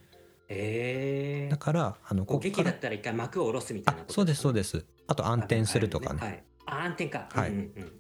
[0.50, 4.86] ええだからあのこうこっから劇だったら一回幕を下ろすみたいなそうですそうでです。
[5.08, 7.30] あと暗転するとかね、はい、あ暗転か。
[7.32, 7.50] はい。
[7.50, 7.92] うんうんうん。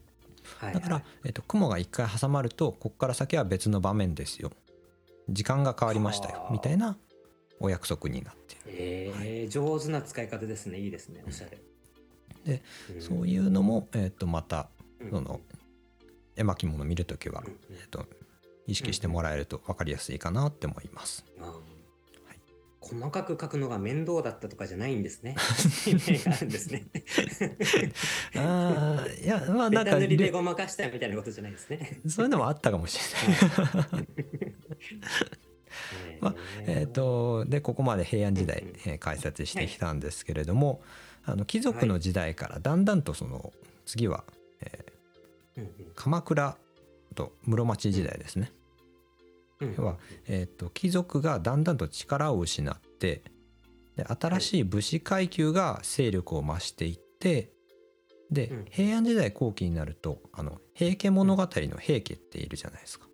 [0.59, 4.51] はいだから、はいえっと雲が一回挟まるとこっから先は別の場面ですよ。
[5.29, 6.39] 時間が変わりましたよ。
[6.39, 6.53] はあ。
[6.53, 6.97] みたいな
[7.59, 8.63] お約束になっている。
[8.67, 10.79] ええ上手な使い方ですね。
[10.79, 11.23] いいですね。
[11.27, 11.59] おしゃれ。
[12.45, 12.63] で
[12.95, 13.01] うん。
[13.01, 15.09] そういうのも、えっとまたうん。
[15.09, 15.41] その
[16.35, 17.51] 絵巻物見るときはうん。
[17.51, 18.05] うん、えっと
[18.67, 21.25] 意識してもらえると分かりやすいかなって思います。
[21.39, 21.77] あー。
[22.87, 25.35] 細かく書くのが面倒だったとかじゃないんですね。
[26.25, 26.87] あるんですね。
[28.35, 31.99] ああいやまあベなんかタ塗りでごまかしたみたいなことじゃないですね。
[32.07, 34.07] そういうのもあったかもしれない。
[36.21, 40.81] まあえっとでここまで平安時代えー解説してきたんですけれども、
[41.25, 43.53] あの貴族の時代からだんだんとその
[43.85, 44.23] 次は、
[44.61, 44.97] えー
[45.95, 46.55] 鎌倉
[47.15, 48.51] と室町時代ですね。
[49.59, 49.97] 要は、
[50.27, 53.23] えー、と貴族がだんだんと力を失って
[53.95, 57.49] で新しい武士階級が勢力を増していって
[58.29, 63.07] で、うん平安時代後期になるとあの平家物語の平家っているじゃないですか。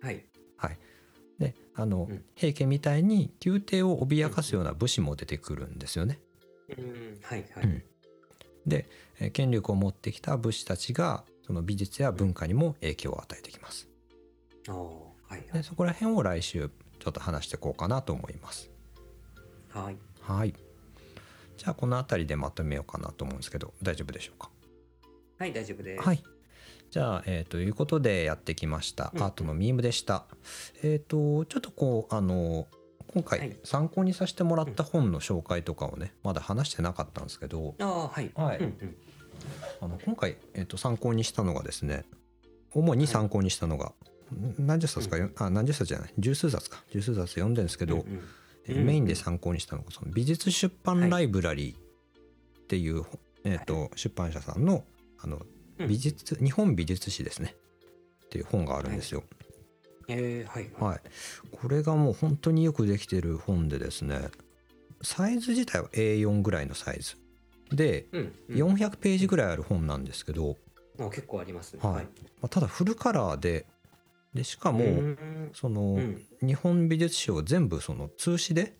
[0.00, 0.24] はい。
[1.74, 6.20] あの、うん平家みたいに宮廷を脅かすような武士も出てくるんですよね。
[6.76, 7.64] うんはいはい。
[7.64, 7.82] うん
[8.66, 8.88] で
[9.20, 13.88] えー権力を持ってきた武士たちがその美術や文化にも影響を与えてきます。
[14.66, 14.74] は
[15.36, 15.62] いはでい。
[15.62, 18.70] そこら辺を来週ちょっと話していこうかなと思います。
[19.68, 19.96] はい。
[20.20, 20.54] はい。
[21.58, 24.50] じゃあこの辺りでまとめようかなと思うんですけど大丈夫でしょうか？
[25.38, 26.02] はい、大丈夫です。
[26.02, 26.22] はい。
[26.94, 29.10] じゃあ、えーということでやってきました。
[29.16, 29.22] うん。
[29.24, 30.26] アートのミームでした。
[30.84, 32.68] えっ、とちょっとこうあの
[33.12, 33.40] 今はい。
[33.40, 38.30] 回参考にさせてもらった本の紹介とかをねまだ話してなかったんですけどああ、はい。
[38.36, 38.60] はい。
[39.80, 42.04] あの今回、えー、と参考にしたのがですね
[42.72, 43.86] 主に参考にしたのが、
[44.32, 46.84] ん何十冊かよ、あ何十冊じゃない十数冊か。
[46.92, 48.04] 十数冊読んでるんですけど、
[48.68, 53.02] メインで参考にしたのがその美術出版ライブラリーっていう、
[53.42, 54.84] えーと出版社さんの
[55.18, 55.42] あの
[55.78, 55.88] うん。
[55.88, 57.54] 美術、日本美術史ですね。
[58.26, 59.22] っていう本があるんですよ。
[60.08, 60.70] えーはい。
[60.78, 61.00] はい、
[61.52, 64.28] これがもう本当によくできてる本でですね
[65.02, 67.16] サイズ自体は A4 ぐらいのサイズ。
[67.74, 68.74] でうんうん。
[68.74, 70.56] 400ページぐらいある本なんですけど、
[70.98, 71.80] あ結構ありますね。
[71.82, 72.04] はい。
[72.04, 72.10] ま
[72.42, 73.66] あ、ただフルカラーで
[74.34, 75.50] でしかも、うん。
[75.54, 76.22] その、うん。
[76.42, 78.76] 日本美術史を全部その通詞で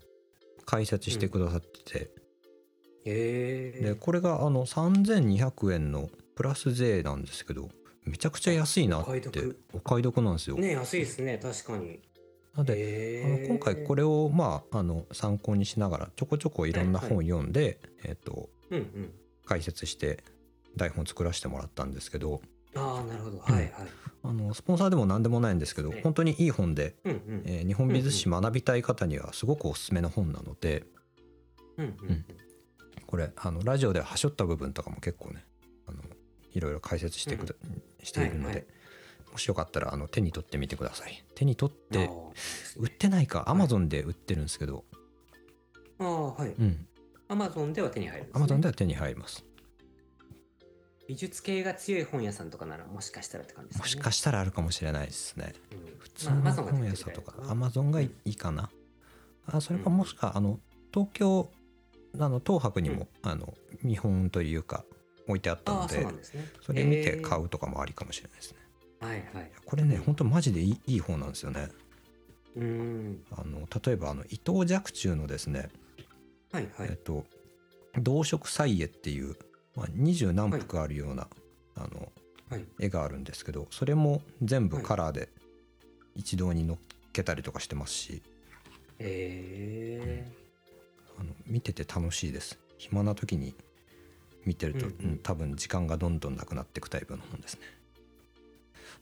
[0.66, 2.10] 解説してくださってて、
[3.04, 7.70] えでこれがあの3200円のプラス税なんですけど
[8.04, 10.56] めちゃくちゃ安いなってお買い得なんですよ。
[10.56, 12.00] ー、ね安いですね、確かに。
[12.54, 19.12] なので、あのえー今回これをまああの参考にしながらちょこちょこいろんな本読んで、えっとうんうん。
[19.46, 20.24] 解説して
[20.76, 22.40] 台本作らせてもらったんですけど
[22.74, 23.38] ああ、なるほど。
[23.38, 23.72] はいはい。
[24.22, 27.42] あのスポンサーでも何でもないんですけどね本当にいい本で、うんうん。
[27.46, 30.84] えー日本美術史学びたい方にはすごくおすすめの本なので
[31.78, 32.24] うんうん
[33.06, 35.44] これあのラジオではしょった部分とかも結構ね
[36.54, 37.54] いろいろ解説してくだ、
[38.02, 38.66] しているので、はいはい。
[39.32, 41.24] もしよかったらあの手に取ってみてください。
[41.34, 42.08] 手に取って
[42.78, 44.84] 売ってないかアマゾンで売ってるんですけど、
[45.98, 46.54] あーはい。
[46.58, 46.86] うん。
[47.28, 48.30] アマゾンでは手に入る。
[48.32, 49.44] アマゾンでは手に入ります。
[51.08, 53.94] 美術系が強い本屋さんとかならもしかしたらって感じですかね。
[53.96, 55.52] もしかしたらあるかもしれないですね。
[55.72, 55.98] うん。
[55.98, 58.70] 普通の本屋さんとかアマゾンがいいかな。
[59.46, 60.60] あそれかもしくはあの
[60.92, 61.50] 東京
[62.18, 64.84] あの東博にも、あの見本というか
[65.26, 66.12] 置いてあったのでね。
[66.62, 68.58] それ見てえー買うとかもありかもしれないですね、
[69.00, 69.50] はいはい。
[69.64, 71.68] これね本当マジでいいいい本なんですよね
[72.56, 73.24] うーん。
[73.32, 75.68] あの例えばあの伊藤若冲のですね、
[76.52, 76.88] はいはい。
[76.90, 77.24] えっと
[78.00, 79.36] 「動植彩絵」っていう
[79.76, 81.26] まあ、二十何幅あるような、
[81.74, 82.12] あの
[82.48, 82.64] はい。
[82.78, 85.28] 絵があるんですけどそれも全部カラーで
[86.14, 86.78] 一堂に乗っ
[87.12, 88.22] けたりとかしてますし
[88.98, 90.30] え
[91.18, 93.54] あの見てて楽しいです暇な時に
[94.46, 97.60] 見てると、うん多分時間がどんどんなくなっていくタイプの本ですね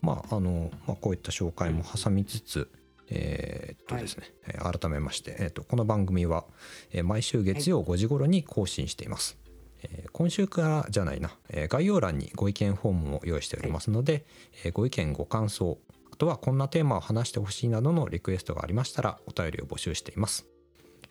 [0.01, 2.70] まああの、まあ、こういった紹介も挟みつつ、
[3.09, 6.45] えーとですね、えー改めまして、えー、とこの番組は、
[6.93, 9.38] えー毎週月曜5時頃に更新しています。
[9.82, 14.24] えー今週からじゃないな、えー概要欄にご意見フォームも用意しておりますので、
[14.64, 15.78] えーご意見ご感想
[16.12, 20.47] あとはこんなテーマを話してほしいなどのリクエストがありましたらお便りを募集しています。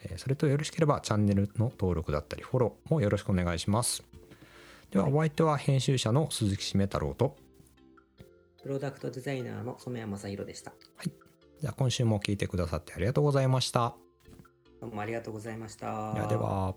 [0.04, 4.04] えーそれとよろしければチャンネルの登録だったりフォローもよろしくお願いします。
[4.92, 7.38] では、はいお相手は編集者の鈴木しめ太郎と
[8.62, 10.74] プロダクトデザイナーの染谷正弘でした。
[11.60, 13.96] じゃあ今週も聞いてくださってありがとうございました。
[14.82, 16.14] どうもありがとうございました。
[16.14, 16.76] ではでは。